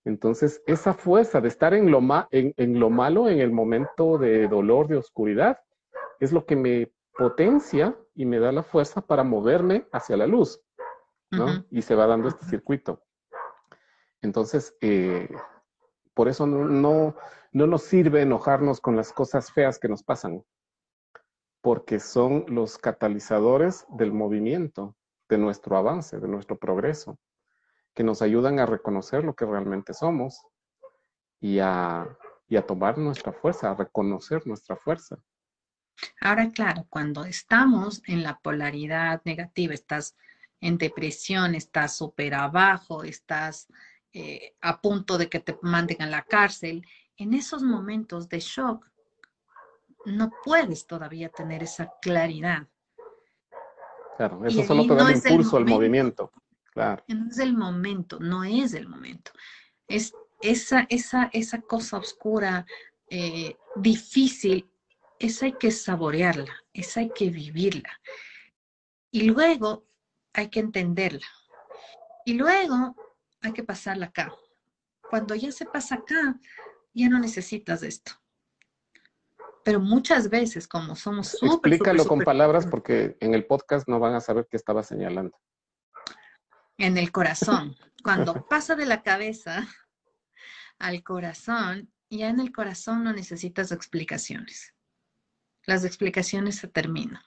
[0.04, 4.86] Entonces, esa fuerza de estar en lo, en, lo malo, en el momento de dolor,
[4.86, 5.58] de oscuridad,
[6.20, 10.60] es lo que me potencia y me da la fuerza para moverme hacia la luz,
[11.30, 11.64] ¿no?
[11.70, 13.02] Y se va dando este circuito.
[14.22, 15.28] Entonces, eh,
[16.14, 17.16] por eso no, no,
[17.52, 20.44] no, nos sirve enojarnos con las cosas feas que nos pasan,
[21.60, 24.96] porque son los catalizadores del movimiento,
[25.28, 27.18] de nuestro avance, de nuestro progreso
[27.96, 30.46] que nos ayudan a reconocer lo que realmente somos
[31.40, 32.06] y a,
[32.46, 35.16] y a tomar nuestra fuerza, a reconocer nuestra fuerza.
[36.20, 40.16] Ahora, claro, cuando estamos en la polaridad negativa, estás
[40.60, 43.68] en depresión, estás súper abajo, estás
[44.12, 46.86] eh, a punto de que te manden a la cárcel,
[47.16, 48.86] en esos momentos de shock
[50.06, 52.66] no puedes todavía tener esa claridad.
[54.16, 56.32] Claro, eso solo te da el impulso al movimiento.
[56.74, 59.32] No es el momento, no es el momento.
[59.88, 62.66] Es esa, esa, esa cosa oscura,
[63.08, 64.68] eh, difícil,
[65.18, 67.90] esa hay que saborearla, esa hay que vivirla.
[69.10, 69.86] Y luego
[70.32, 71.26] hay que entenderla.
[72.24, 72.94] Y luego
[73.40, 74.34] hay que pasarla acá.
[75.08, 76.38] Cuando ya se pasa acá,
[76.92, 78.12] ya no necesitas esto.
[79.64, 81.72] Pero muchas veces, como somos súper...
[81.72, 85.36] Explícalo con palabras porque en el podcast no van a saber qué estaba señalando
[86.78, 87.76] en el corazón.
[88.02, 89.66] Cuando pasa de la cabeza
[90.78, 94.74] al corazón, ya en el corazón no necesitas explicaciones.
[95.66, 97.22] Las explicaciones se terminan.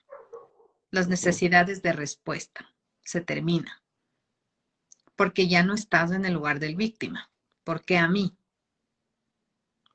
[0.91, 2.73] Las necesidades de respuesta
[3.03, 3.75] se terminan.
[5.17, 7.29] Porque ya no estás en el lugar del víctima.
[7.65, 8.37] ¿Por qué a mí?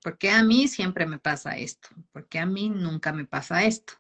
[0.03, 1.89] ¿Por qué a mí siempre me pasa esto?
[2.13, 3.95] ¿Por qué a mí nunca me pasa esto?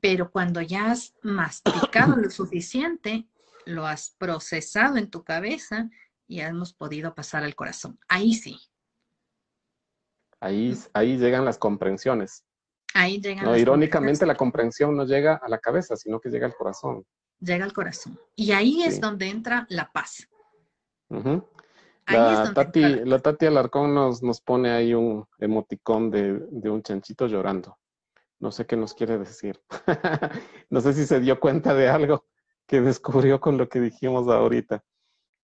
[0.00, 3.28] Pero cuando ya has masticado lo suficiente,
[3.64, 5.88] lo has procesado en tu cabeza
[6.26, 8.00] y hemos podido pasar al corazón.
[8.08, 8.58] Ahí sí.
[10.40, 12.44] Ahí, ahí llegan las comprensiones.
[12.94, 13.44] Ahí llegan.
[13.44, 17.04] No, irónicamente la comprensión no llega a la cabeza, sino que llega al corazón.
[17.40, 18.18] Llega al corazón.
[18.36, 20.28] Y ahí es donde entra la paz.
[21.08, 27.26] la, tati, la, Tati Alarcón nos, nos pone ahí un emoticón de, de un chanchito
[27.26, 27.78] llorando.
[28.38, 29.60] No sé qué nos quiere decir.
[30.70, 32.26] no sé si se dio cuenta de algo
[32.66, 34.84] que descubrió con lo que dijimos ahorita.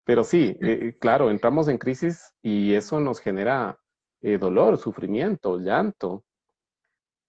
[0.04, 3.78] Pero sí, eh, claro, entramos en crisis y eso nos genera
[4.22, 6.24] eh, dolor, sufrimiento, llanto.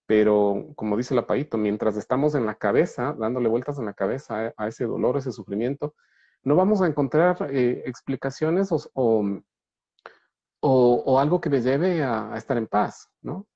[0.09, 4.53] Pero como dice la Paito, mientras estamos en la cabeza, dándole vueltas en la cabeza
[4.57, 5.95] a, ese dolor, ese sufrimiento,
[6.43, 9.43] no vamos a encontrar eh, explicaciones o,
[10.61, 13.47] o, algo que me lleve a, a estar en paz, ¿no?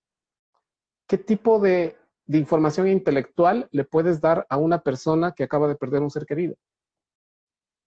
[1.09, 1.97] ¿Qué tipo de
[2.27, 6.27] de información intelectual le puedes dar a una persona que acaba de perder un ser
[6.27, 6.57] querido?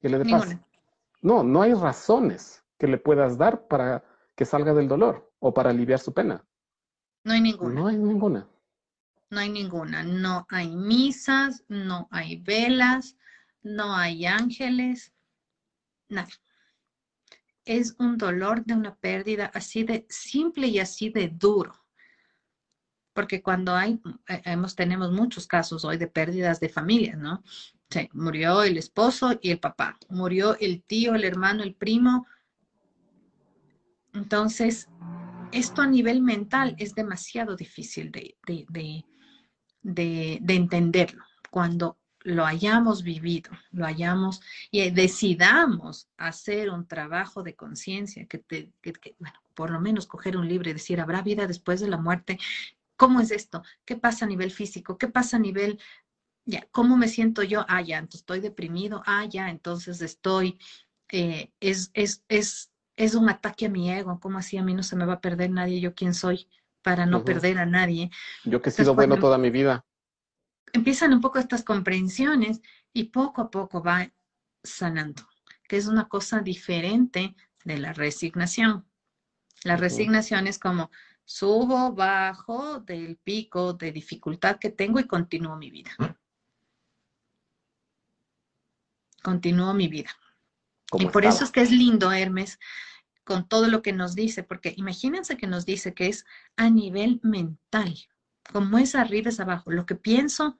[0.01, 0.63] ¿Qué le pasa?
[1.21, 4.03] No, no hay razones que le puedas dar para
[4.35, 6.45] que salga del dolor o para aliviar su pena.
[7.23, 7.73] No hay ninguna.
[7.73, 8.47] No hay ninguna.
[9.29, 10.03] No hay ninguna.
[10.03, 13.17] No hay misas, no hay velas,
[13.63, 15.11] no hay ángeles,
[16.07, 16.29] nada.
[17.65, 21.73] Es un dolor de una pérdida así de simple y así de duro.
[23.13, 27.43] Porque cuando hay, eh, hemos, tenemos muchos casos hoy de pérdidas de familias, ¿no?
[27.89, 32.27] Sí, murió el esposo y el papá, murió el tío, el hermano, el primo.
[34.13, 34.89] Entonces,
[35.51, 39.05] esto a nivel mental es demasiado difícil de, de, de,
[39.93, 41.23] de entenderlo.
[41.51, 48.71] Cuando lo hayamos vivido, lo hayamos y decidamos hacer un trabajo de conciencia, que, te,
[49.19, 52.39] bueno, por lo menos coger un libro y decir, ¿habrá vida después de la muerte?
[52.97, 53.61] ¿Cómo es esto?
[53.85, 54.97] ¿Qué pasa a nivel físico?
[54.97, 55.79] ¿Qué pasa a nivel,
[56.45, 57.63] ya, cómo me siento yo?
[57.67, 59.03] Ah, ya, entonces estoy deprimido.
[59.05, 60.57] Ah, ya, entonces estoy,
[61.11, 64.19] eh, es, es, es, es un ataque a mi ego.
[64.19, 65.79] ¿Cómo así a mí no se me va a perder nadie?
[65.79, 66.47] ¿Yo quién soy
[66.85, 68.09] para no perder a nadie?
[68.45, 69.83] Yo que he sido bueno toda mi vida
[70.75, 72.61] empiezan un poco estas comprensiones
[72.93, 74.11] y poco a poco va
[74.63, 75.27] sanando,
[75.67, 78.85] que es una cosa diferente de la resignación.
[79.63, 80.91] La resignación es como
[81.23, 85.91] subo, bajo del pico de dificultad que tengo y continúo mi vida.
[89.23, 90.11] Continúo mi vida.
[90.99, 92.59] Y por eso es que es lindo, Hermes,
[93.25, 97.19] con todo lo que nos dice, porque imagínense que nos dice que es a nivel
[97.23, 98.07] mental,
[98.53, 99.71] como es arriba es abajo.
[99.71, 100.57] Lo que pienso,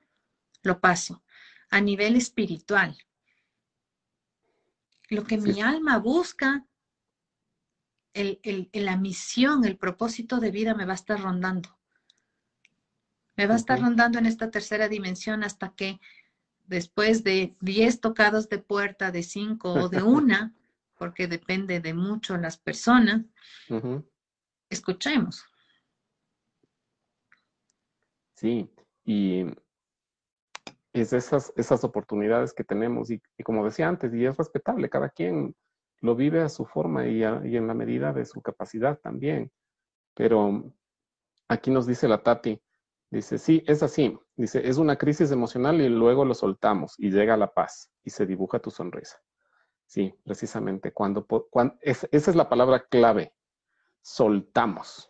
[0.64, 1.24] lo paso.
[1.70, 2.98] A nivel espiritual.
[5.10, 6.66] Lo que mi alma busca,
[8.14, 11.78] el, la misión, el propósito de vida me va a estar rondando.
[13.36, 16.00] Me va a estar rondando en esta tercera dimensión hasta que
[16.66, 20.56] después de 10 tocados de puerta, de 5 o de una,
[20.98, 23.26] porque depende de mucho las personas,
[24.70, 25.46] escuchemos.
[28.36, 28.70] Sí,
[29.06, 29.46] y
[30.94, 35.56] es esas, esas oportunidades que tenemos y, como decía antes, y es respetable, cada quien
[36.02, 39.52] lo vive a su forma y, y, en la medida de su capacidad también.
[40.14, 40.74] Pero
[41.48, 42.62] aquí nos dice la Tati,
[43.12, 47.38] dice, sí, es así, dice, es una crisis emocional y luego lo soltamos y llega
[47.38, 49.22] la paz y se dibuja tu sonrisa.
[49.96, 53.34] Sí, precisamente, cuando, cuando esa es la palabra clave,
[54.02, 55.10] soltamos.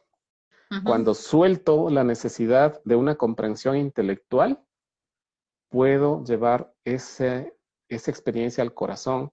[0.83, 4.63] Cuando suelto la necesidad de una comprensión intelectual,
[5.69, 7.57] puedo llevar ese,
[7.89, 9.31] esa experiencia al corazón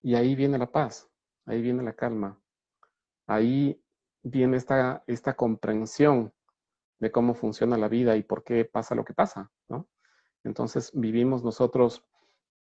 [0.00, 1.06] y ahí viene la paz,
[1.44, 2.40] ahí viene la calma,
[3.26, 3.84] ahí
[4.22, 6.32] viene esta, esta comprensión
[6.98, 9.86] de cómo funciona la vida y por qué pasa lo que pasa, ¿no?
[10.44, 12.07] Entonces vivimos nosotros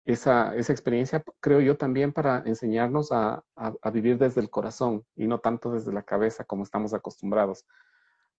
[0.08, 5.28] esa, esa experiencia, creo yo, también para enseñarnos a, a, vivir desde el corazón y
[5.28, 7.66] no tanto desde la cabeza como estamos acostumbrados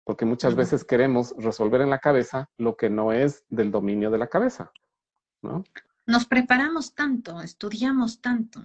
[0.08, 4.16] porque muchas veces queremos resolver en la cabeza lo que no es del dominio de
[4.16, 4.72] la cabeza,
[5.42, 5.64] ¿no?
[6.06, 8.62] Nos preparamos tanto, estudiamos tanto,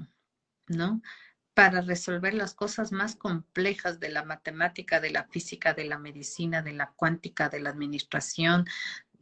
[0.70, 1.02] ¿no?
[1.54, 6.62] Para resolver las cosas más complejas de la matemática, de la física, de la medicina,
[6.62, 8.66] de la cuántica, de la administración,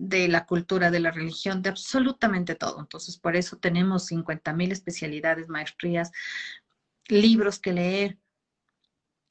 [0.01, 2.79] de la cultura, de la religión, de absolutamente todo.
[2.79, 6.11] Entonces, por eso tenemos 50 mil especialidades, maestrías,
[7.07, 8.17] libros que leer,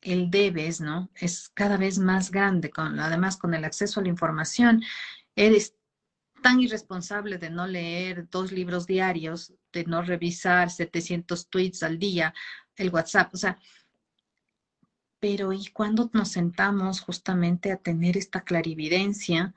[0.01, 1.11] el debes, ¿no?
[1.17, 4.83] Es cada vez más grande, con, además con el acceso a la información.
[5.35, 5.75] Eres
[6.41, 12.33] tan irresponsable de no leer dos libros diarios, de no revisar 700 tweets al día,
[12.77, 13.59] el WhatsApp, o sea,
[15.19, 19.53] pero ¿y cuando nos sentamos justamente a tener esta clarividencia,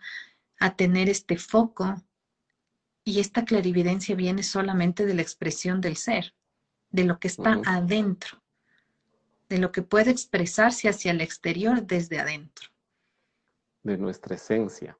[0.64, 1.96] a tener este foco?
[3.04, 6.34] Y esta clarividencia viene solamente de la expresión del ser,
[6.90, 8.44] de lo que está adentro
[9.54, 12.70] de lo que puede expresarse hacia el exterior desde adentro.
[13.84, 14.98] De nuestra esencia.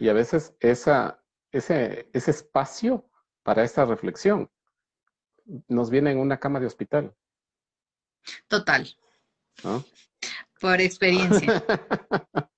[0.00, 3.08] Y a veces esa, ese, ese espacio
[3.44, 4.50] para esa reflexión
[5.68, 7.14] nos viene en una cama de hospital.
[8.48, 8.88] Total.
[10.60, 11.64] Por experiencia.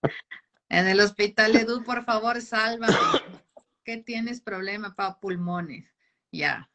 [0.69, 2.95] en el hospital, Edu, por favor, sálvame.
[3.85, 5.87] ¿Qué tienes problema para pulmones?
[6.31, 6.71] Ya.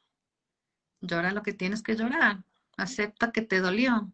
[1.02, 2.44] Llora lo que tienes que llorar
[2.78, 4.12] acepta que te dolió.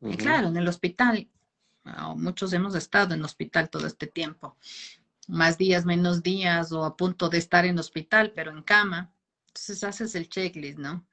[0.00, 1.28] Y claro, en el hospital,
[1.84, 4.56] ah, muchos hemos estado en el hospital todo este tiempo,
[5.28, 9.12] más días, menos días, o a punto de estar en hospital, pero en cama.
[9.48, 11.06] Entonces haces el checklist, ¿no?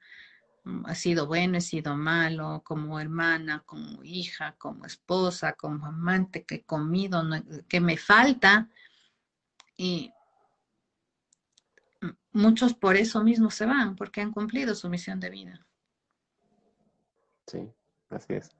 [0.68, 6.44] Mm, ha sido bueno, he sido malo, como hermana, como hija, como esposa, como amante,
[6.44, 7.22] que he comido,
[7.66, 8.68] que me falta.
[9.78, 10.12] Y
[12.32, 15.66] muchos por eso mismo se van, porque han cumplido su misión de vida.
[17.46, 17.72] Sí,
[18.10, 18.54] así es.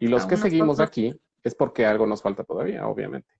[0.00, 3.32] Y los que seguimos aquí es porque algo nos falta todavía, obviamente.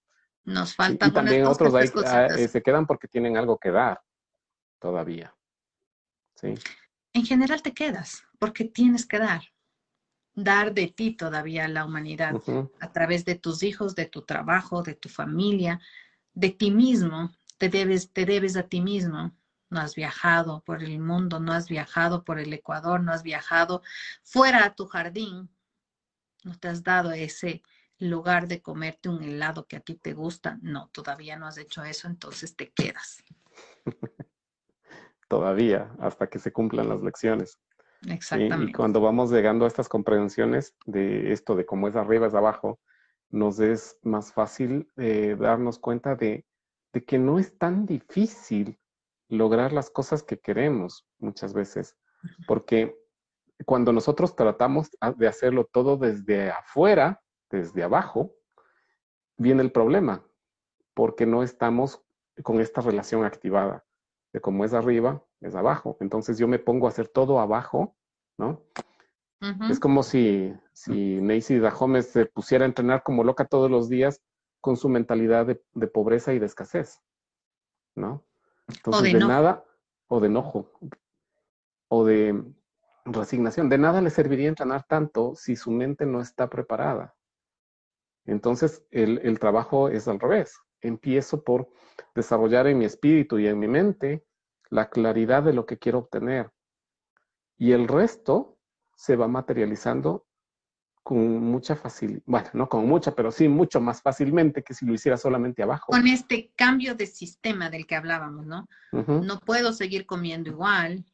[0.44, 1.08] Nos falta.
[1.08, 1.74] Y, también otros
[2.06, 4.00] ah, eh, se quedan porque tienen algo que dar
[4.78, 5.34] todavía.
[6.36, 6.54] Sí.
[7.14, 9.42] En general te quedas, porque tienes que dar,
[10.34, 12.34] dar de ti todavía a la humanidad,
[12.80, 15.80] a través de tus hijos, de tu trabajo, de tu familia,
[16.34, 19.32] de ti mismo, te debes, te debes a ti mismo.
[19.70, 23.82] No has viajado por el mundo, no has viajado por el Ecuador, no has viajado
[24.22, 25.48] fuera a tu jardín,
[26.42, 27.62] no te has dado ese
[27.98, 30.58] lugar de comerte un helado que a ti te gusta.
[30.62, 33.22] No, todavía no has hecho eso, entonces te quedas.
[35.28, 37.58] todavía, hasta que se cumplan las lecciones.
[38.08, 38.70] Exactamente.
[38.70, 42.80] Y, cuando vamos llegando a estas comprensiones de esto, de cómo es arriba, es abajo,
[43.30, 46.44] nos es más fácil eh, darnos cuenta de,
[46.92, 48.78] de que no es tan difícil
[49.28, 51.96] lograr las cosas que queremos muchas veces,
[52.46, 52.96] porque
[53.64, 58.34] cuando nosotros tratamos de hacerlo todo desde afuera, desde abajo,
[59.36, 60.24] viene el problema,
[60.94, 62.02] porque no estamos
[62.42, 63.84] con esta relación activada
[64.34, 65.96] de cómo es arriba, es abajo.
[66.00, 67.96] Entonces yo me pongo a hacer todo abajo,
[68.36, 68.60] ¿no?
[69.68, 74.22] Es como si, si Nancy Dajome se pusiera a entrenar como loca todos los días
[74.62, 77.02] con su mentalidad de, pobreza y de escasez,
[77.94, 78.24] ¿no?
[78.68, 79.62] Entonces, de, nada,
[80.08, 80.70] o de enojo,
[81.88, 82.42] o de
[83.04, 87.14] resignación, de nada le serviría entrenar tanto si su mente no está preparada.
[88.24, 90.58] Entonces, el, el trabajo es al revés.
[90.84, 91.70] Empiezo por
[92.14, 94.24] desarrollar en mi espíritu y en mi mente
[94.68, 96.50] la claridad de lo que quiero obtener.
[97.56, 98.58] Y el resto
[98.94, 100.26] se va materializando
[101.02, 104.94] con mucha facilidad, bueno, no con mucha, pero sí mucho más fácilmente que si lo
[104.94, 105.92] hiciera solamente abajo.
[105.92, 108.66] Con este cambio de sistema del que hablábamos, ¿no?
[108.92, 111.04] No puedo seguir comiendo igual,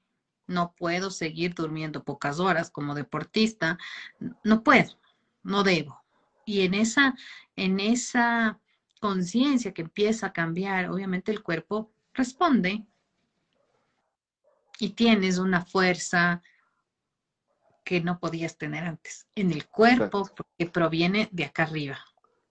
[0.47, 3.79] no puedo seguir durmiendo pocas horas como deportista,
[4.45, 4.97] no puedo,
[5.43, 6.01] no debo.
[6.45, 7.14] Y en esa,
[7.57, 8.61] en esa
[9.01, 12.87] conciencia que empieza a cambiar, obviamente el cuerpo responde
[14.79, 16.43] y tienes una fuerza
[17.85, 21.99] que no podías tener antes en el cuerpo que proviene de acá arriba.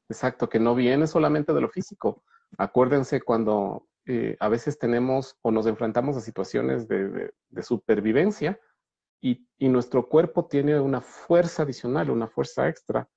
[0.10, 2.24] Exacto, que no viene solamente de lo físico.
[2.58, 7.32] Acuérdense cuando eh, a veces tenemos o nos enfrentamos a situaciones de,
[7.62, 8.60] supervivencia
[9.22, 13.08] y, nuestro cuerpo tiene una fuerza adicional, una fuerza extra,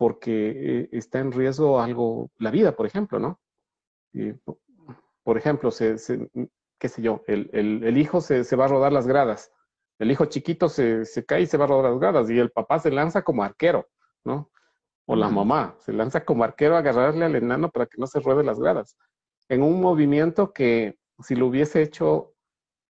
[0.00, 3.38] porque eh, está en riesgo algo, la vida, por ejemplo, ¿no?
[5.22, 5.96] por ejemplo, se,
[6.78, 9.52] qué sé yo, el, hijo se, va a rodar las gradas,
[9.98, 12.78] el hijo chiquito se, cae y se va a rodar las gradas y el papá
[12.78, 13.90] se lanza como arquero,
[14.24, 14.50] ¿no?
[15.04, 18.20] O la mamá se lanza como arquero a agarrarle al enano para que no se
[18.20, 18.96] ruede las gradas.
[19.50, 22.32] En un movimiento que si lo hubiese hecho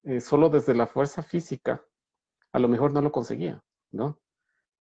[0.03, 1.84] eh, solo desde la fuerza física,
[2.53, 4.20] a lo mejor no lo conseguía, ¿no?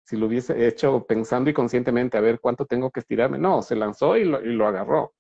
[0.09, 3.77] Si lo hubiese hecho pensando y conscientemente a ver cuánto tengo que estirarme, no, se
[3.77, 5.15] lanzó y lo, agarró.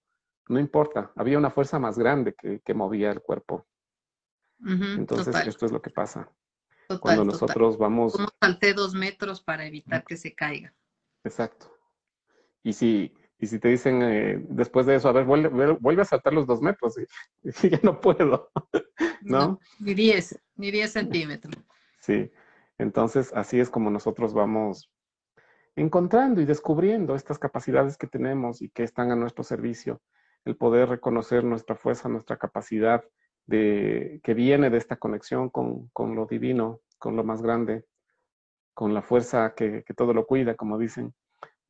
[0.49, 3.66] No importa, había una fuerza más grande que movía el cuerpo.
[4.66, 6.32] Entonces, esto es lo que pasa.
[7.01, 8.14] Cuando nosotros vamos...
[8.14, 10.74] Como salté dos metros para evitar que se caiga.
[11.22, 11.70] Exacto.
[12.62, 16.32] Y si, y si te dicen eh, después de eso, a ver, vuelve, a saltar
[16.32, 17.05] los dos metros, y,
[17.68, 18.51] ya no puedo,
[19.20, 19.61] ¿no?
[19.80, 21.62] Ni diez, ni diez centímetros.
[22.01, 22.30] Sí,
[22.79, 24.91] entonces así es como nosotros vamos
[25.76, 30.01] encontrando y descubriendo estas capacidades que tenemos y que están a nuestro servicio,
[30.45, 33.05] el poder reconocer nuestra fuerza, nuestra capacidad,
[33.47, 37.85] de, que viene de esta conexión con, con, lo divino, con lo más grande,
[38.74, 41.14] con la fuerza que, que, todo lo cuida, como dicen,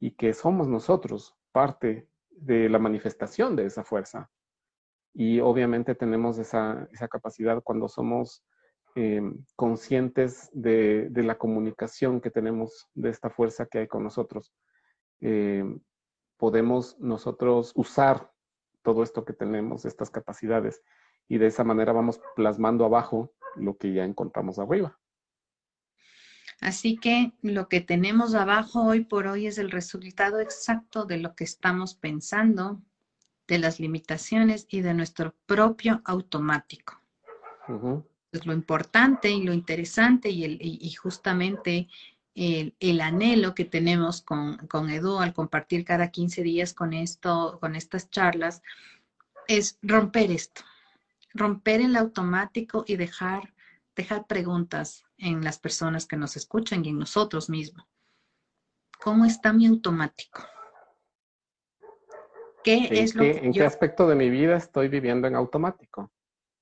[0.00, 4.28] y que somos nosotros parte de la manifestación de esa fuerza.
[5.14, 8.44] Y obviamente tenemos esa, esa capacidad cuando somos
[9.00, 9.22] eh,
[9.54, 14.52] conscientes de, de, la comunicación que tenemos de esta fuerza que hay con nosotros.
[15.20, 15.64] Eh,
[16.36, 18.32] podemos nosotros usar
[18.82, 20.82] todo esto que tenemos, estas capacidades,
[21.28, 24.98] y de esa manera vamos plasmando abajo lo que ya encontramos arriba.
[26.60, 31.36] Así que lo que tenemos abajo hoy por hoy es el resultado exacto de lo
[31.36, 32.82] que estamos pensando,
[33.46, 37.00] de las limitaciones y de nuestro propio automático.
[38.32, 41.88] Es lo importante y lo interesante y, el, y justamente
[42.34, 47.58] el, el, anhelo que tenemos con, con Edu al compartir cada 15 días con esto,
[47.60, 48.62] con estas charlas,
[49.48, 50.62] es romper esto,
[51.34, 53.54] romper el automático y dejar,
[53.96, 57.86] dejar preguntas en las personas que nos escuchan y en nosotros mismos.
[59.00, 60.44] ¿Cómo está mi automático?
[62.62, 66.10] ¿Qué es lo que ¿En qué aspecto de mi vida estoy viviendo en automático?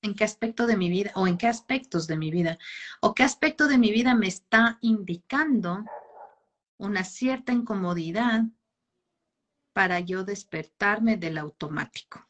[0.07, 2.57] ¿En qué aspecto de mi vida o en qué aspectos de mi vida?
[3.01, 5.83] ¿O qué aspecto de mi vida me está indicando
[6.77, 8.43] una cierta incomodidad
[9.73, 12.25] para yo despertarme del automático?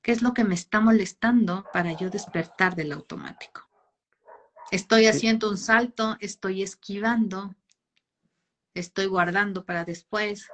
[0.00, 3.68] ¿Qué es lo que me está molestando para yo despertar del automático?
[4.70, 7.54] Estoy haciendo un salto, estoy esquivando,
[8.72, 10.48] estoy guardando para después.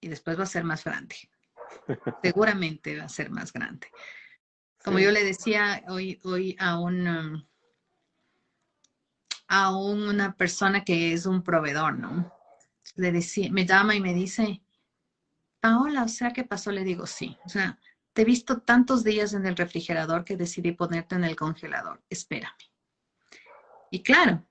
[0.00, 1.14] Y después va a ser más grande.
[2.22, 3.88] Seguramente va a ser más grande.
[4.84, 7.48] Como yo le decía hoy, hoy a un um,
[9.48, 12.32] a una persona que es un proveedor, ¿no?
[12.96, 14.62] Le decía, me llama y me dice,
[15.60, 16.70] Paola, o sea, ¿qué pasó?
[16.70, 17.36] Le digo, sí.
[17.44, 17.78] O sea,
[18.12, 22.02] te he visto tantos días en el refrigerador que decidí ponerte en el congelador.
[22.10, 22.52] Espérame.
[23.90, 24.46] Y claro,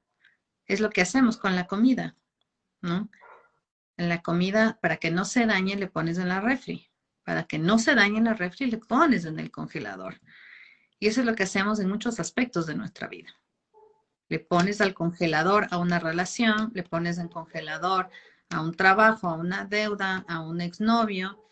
[0.65, 2.15] es lo que hacemos con la comida,
[2.81, 3.09] ¿no?
[3.97, 6.86] En la comida, para que no se dañe, le pones en la refri.
[7.27, 10.21] Para que no se dañe en la refri, le pones en el congelador.
[10.97, 13.27] Y eso es lo que hacemos en muchos aspectos de nuestra vida.
[14.29, 18.09] Le pones al congelador a una relación, le pones en congelador
[18.49, 21.43] a un trabajo, a una deuda, a un exnovio,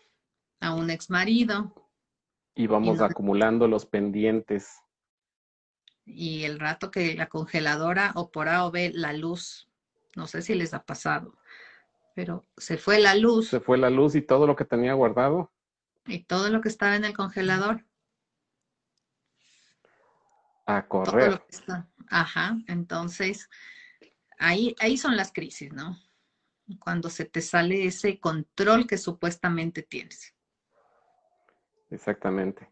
[0.62, 1.74] a un exmarido.
[2.56, 4.80] Y vamos acumulando los pendientes.
[6.06, 9.70] Y el rato que la congeladora o por A o B la luz,
[10.16, 11.38] no sé si les ha pasado,
[12.14, 13.50] pero se fue la luz.
[13.50, 15.52] Se fue la luz y todo lo que tenía guardado.
[16.06, 17.86] Y todo lo que estaba en el congelador.
[20.66, 21.44] A correr.
[22.10, 23.50] Ajá, entonces
[24.38, 25.98] ahí, ahí son las crisis, ¿no?
[26.80, 30.34] Cuando se te sale ese control que supuestamente tienes.
[31.90, 32.72] Exactamente.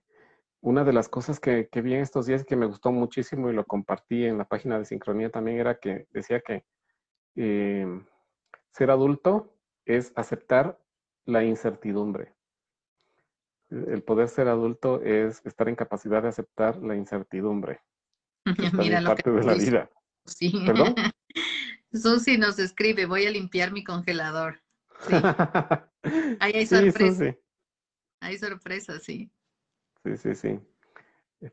[0.62, 3.66] Una de las cosas que, vi en estos días que me gustó muchísimo y lo
[3.66, 6.64] compartí en la página de Sincronía también era que decía que
[7.36, 7.86] eh,
[8.72, 9.56] ser adulto
[9.86, 10.80] es aceptar
[11.26, 12.34] la incertidumbre.
[13.74, 17.82] El poder ser adulto es estar en capacidad de aceptar la incertidumbre.
[18.74, 19.90] Mira lo parte de la vida.
[20.26, 20.54] Sí.
[20.66, 20.94] ¿Perdón?
[21.92, 24.62] Susi nos escribe, voy a limpiar mi congelador.
[26.40, 27.36] Ahí hay sorpresa.
[28.20, 29.32] Hay sorpresa, sí.
[30.04, 30.60] Sí, sí, sí.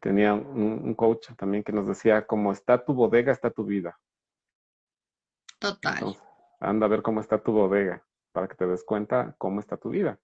[0.01, 3.99] Tenía un, coach también que nos decía, como está tu bodega, está tu vida.
[5.59, 6.17] Total.
[6.59, 8.03] anda a ver cómo está tu bodega
[8.33, 10.19] para que te des cuenta cómo está tu vida.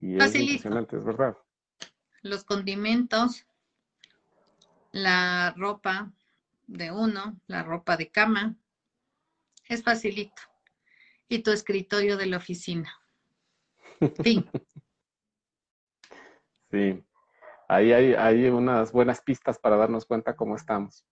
[0.00, 1.36] Y es impresionante, es verdad.
[2.22, 3.46] Los condimentos
[4.96, 6.10] la ropa
[6.66, 8.56] de uno, la ropa de cama,
[9.68, 10.42] es facilito.
[11.28, 12.92] Y tu escritorio de la oficina.
[14.22, 14.48] Fin.
[16.68, 17.00] Sí,
[17.68, 21.06] ahí hay, hay unas buenas pistas para darnos cuenta cómo estamos.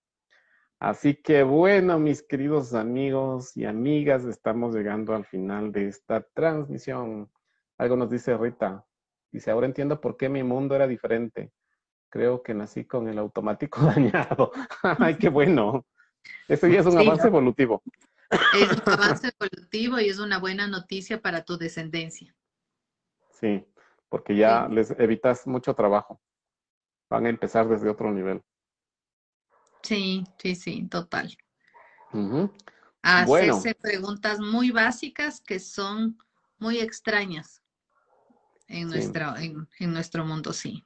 [0.81, 7.31] Así que bueno, mis queridos amigos y amigas, estamos llegando al final de esta transmisión.
[7.79, 8.85] Algo nos dice Rita.
[9.31, 11.53] Dice, ahora entiendo por qué mi mundo era diferente
[12.15, 14.53] creo que nací con el automático dañado.
[14.83, 15.85] Ay, qué bueno.
[16.47, 17.83] Eso ya es un avance evolutivo.
[18.55, 22.33] Es un avance evolutivo y es una buena noticia para tu descendencia.
[23.33, 23.67] Sí,
[24.09, 26.21] porque ya les evitas mucho trabajo.
[27.11, 28.41] Van a empezar desde otro nivel.
[29.83, 31.37] Sí, sí, sí, total.
[33.03, 36.17] Hacerse preguntas muy básicas que son
[36.59, 37.64] muy extrañas
[38.69, 40.85] en, en nuestro mundo, sí.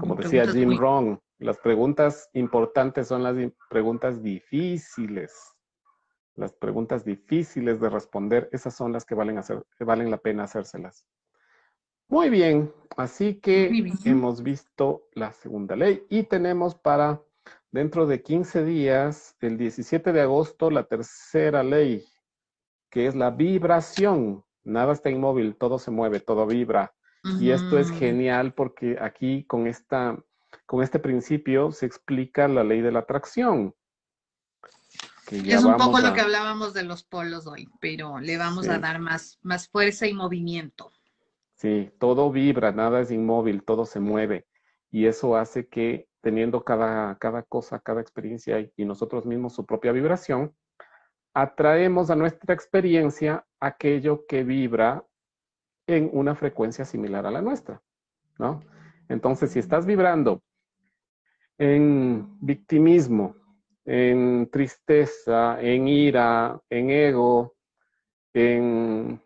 [0.00, 3.36] Como decía Jim Rohn, las preguntas importantes son las
[3.68, 5.32] preguntas difíciles.
[6.34, 11.04] Las preguntas difíciles de responder, esas son las que valen, hacer, valen la pena hacérselas.
[12.08, 13.70] Muy bien, así que
[14.04, 17.22] hemos visto la segunda ley y tenemos para
[17.70, 22.04] dentro de 15 días, el 17 de agosto, la tercera ley,
[22.90, 24.44] que es la vibración.
[24.62, 26.94] Nada está inmóvil, todo se mueve, todo vibra.
[27.24, 30.18] Y esto es genial porque aquí con, esta,
[30.66, 33.74] con este principio se explica la ley de la atracción.
[35.30, 38.98] es un poco lo que hablábamos de los polos hoy, pero le vamos a dar
[38.98, 40.90] más, más fuerza y movimiento.
[41.54, 44.46] Sí, todo vibra, nada es inmóvil, todo se mueve.
[44.90, 49.92] Y eso hace que teniendo cada, cada cosa, cada experiencia y nosotros mismos su propia
[49.92, 50.54] vibración,
[51.34, 55.04] atraemos a nuestra experiencia aquello que vibra
[55.86, 57.82] en una frecuencia similar a la nuestra,
[58.38, 58.62] ¿no?
[59.08, 60.42] Entonces, si estás vibrando
[61.58, 63.36] en victimismo,
[63.84, 67.54] en tristeza, en ira, en ego,
[68.32, 69.20] en,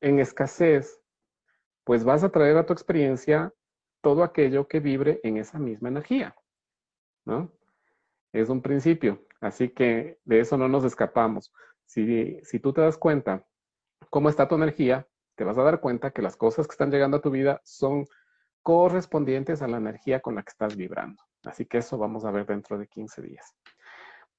[0.00, 1.00] escasez,
[1.84, 3.52] pues vas a traer a tu experiencia
[4.02, 6.34] todo aquello que vibre en esa misma energía,
[7.24, 7.52] ¿no?
[8.32, 11.52] Es un principio, así que de eso no nos escapamos.
[11.84, 13.44] Si, si tú te das cuenta
[14.10, 15.06] cómo está tu energía,
[15.40, 18.04] te vas a dar cuenta que las cosas que están llegando a tu vida son
[18.62, 21.22] correspondientes a la energía con la que estás vibrando.
[21.44, 23.56] Así que eso vamos a ver dentro de 15 días.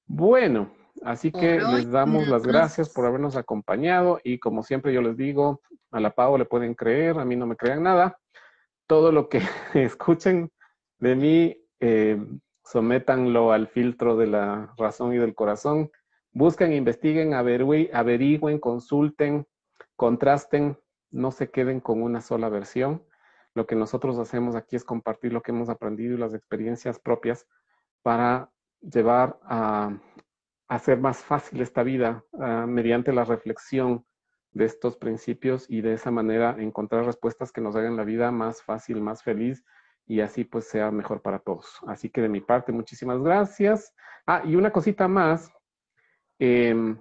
[0.06, 0.72] Bueno,
[1.04, 5.60] así que les damos las gracias por habernos acompañado y como siempre yo les digo,
[5.90, 8.16] a la Pau le pueden creer, a mí no me crean nada.
[8.86, 9.40] Todo lo que
[9.74, 10.52] escuchen
[11.00, 12.24] de mí, eh,
[12.62, 15.90] sométanlo al filtro de la razón y del corazón.
[16.30, 19.48] Busquen, investiguen, averigüen, consulten,
[19.96, 20.78] contrasten,
[21.12, 23.04] no se queden con una sola versión.
[23.54, 27.46] Lo que nosotros hacemos aquí es compartir lo que hemos aprendido y las experiencias propias
[28.02, 28.50] para
[28.80, 29.96] llevar a,
[30.68, 34.06] hacer más fácil esta vida ah, mediante la reflexión
[34.52, 38.62] de estos principios y de esa manera encontrar respuestas que nos hagan la vida más
[38.62, 39.62] fácil, más feliz
[40.06, 41.78] y así pues sea mejor para todos.
[41.86, 43.94] Así que de mi parte, muchísimas gracias.
[44.26, 45.52] Ah, y una cosita más.
[46.38, 46.98] Em,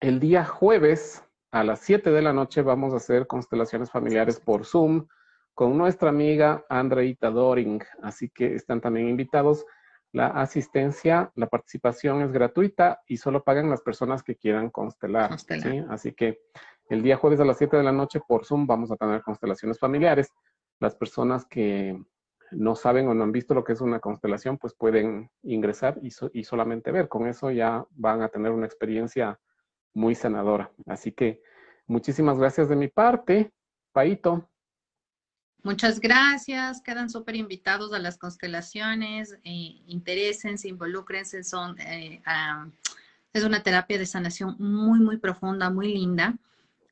[0.00, 4.64] el día jueves a las 7 de la noche vamos a hacer constelaciones familiares por
[4.64, 5.06] Zoom
[5.54, 7.82] con nuestra amiga Andreita Doring.
[8.02, 9.64] Así que están también invitados.
[10.12, 15.32] La asistencia, la participación es gratuita y solo pagan las personas que quieran constelar.
[15.88, 16.38] Así que
[16.88, 19.78] el día jueves a las 7 de la noche por Zoom vamos a tener constelaciones
[19.78, 20.32] familiares.
[20.80, 22.00] Las personas que
[22.52, 26.10] no saben o no han visto lo que es una constelación, pues pueden ingresar y,
[26.32, 27.08] y solamente ver.
[27.08, 29.38] Con eso ya van a tener una experiencia
[29.94, 30.70] muy sanadora.
[30.86, 31.42] Así que
[31.86, 33.52] muchísimas gracias de mi parte.
[33.92, 34.48] Paito.
[35.64, 42.22] Muchas gracias, quedan súper invitados a las constelaciones, eh, interésense, involúcrense, son, eh,
[43.32, 46.36] es una terapia de sanación muy, muy profunda, muy linda.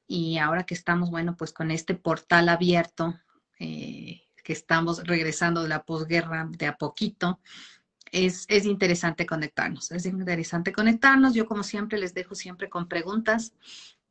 [0.08, 3.14] Y ahora que estamos, bueno, pues con este portal abierto,
[3.60, 7.40] eh, que estamos regresando de la posguerra de a poquito,
[8.12, 11.34] es, es, interesante conectarnos, es interesante conectarnos.
[11.34, 13.52] Yo como siempre les dejo siempre con preguntas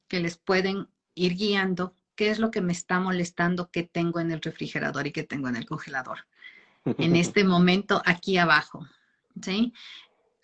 [0.08, 4.32] que les pueden ir guiando qué es lo que me está molestando que tengo en
[4.32, 6.20] el refrigerador y que tengo en el congelador.
[6.86, 8.88] En este momento, aquí abajo.
[9.42, 9.74] ¿sí?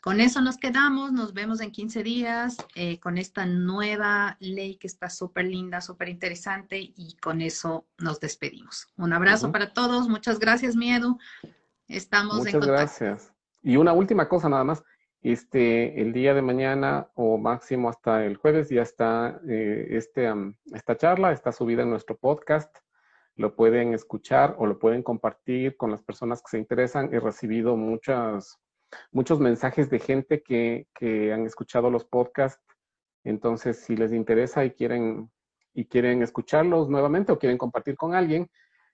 [0.02, 4.88] Con eso nos quedamos, nos vemos en 15 días eh, con esta nueva ley que
[4.88, 8.88] está súper linda, súper interesante y con eso nos despedimos.
[8.98, 11.20] Un abrazo para todos, muchas gracias Miedo.
[11.88, 12.74] Estamos muchas en contacto.
[12.74, 13.32] gracias.
[13.64, 14.84] Y una última cosa nada más,
[15.22, 20.32] este, el día de mañana o máximo hasta el jueves ya está eh, este,
[20.74, 22.76] esta charla, está subida en nuestro podcast.
[23.36, 27.14] Lo pueden escuchar o lo pueden compartir con las personas que se interesan.
[27.14, 28.58] He recibido muchas,
[29.12, 32.64] muchos mensajes de gente que, que han escuchado los podcasts.
[33.24, 35.30] Entonces, si les interesa y quieren,
[35.76, 38.50] y quieren escucharlos nuevamente o quieren compartir con alguien,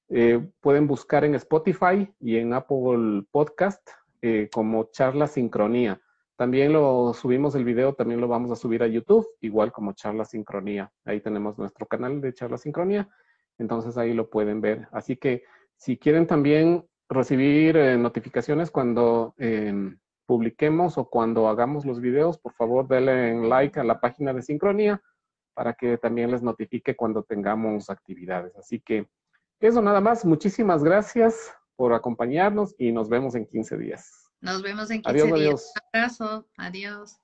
[0.09, 3.89] eh, pueden buscar en Spotify y en Apple Podcast
[4.21, 6.01] eh, como charla sincronía.
[6.37, 10.23] También lo subimos el video, también lo vamos a subir a YouTube, igual como Charla
[10.23, 10.91] Sincronía.
[11.03, 13.09] Ahí tenemos nuestro canal de Charla Sincronía,
[13.57, 14.87] entonces ahí lo pueden ver.
[14.91, 15.43] Así que
[15.77, 19.97] si quieren también recibir eh, notificaciones cuando em,
[20.27, 25.01] publiquemos o cuando hagamos los videos, por favor denle like a la página de Sincronía
[25.55, 28.55] para que también les notifique cuando tengamos actividades.
[28.57, 29.07] Así que
[29.59, 30.23] eso nada más.
[30.23, 34.29] Muchísimas gracias por acompañarnos y nos vemos en 15 días.
[34.41, 35.73] Nos vemos en 15 días.
[35.75, 36.47] Un abrazo.
[36.57, 37.17] Adiós.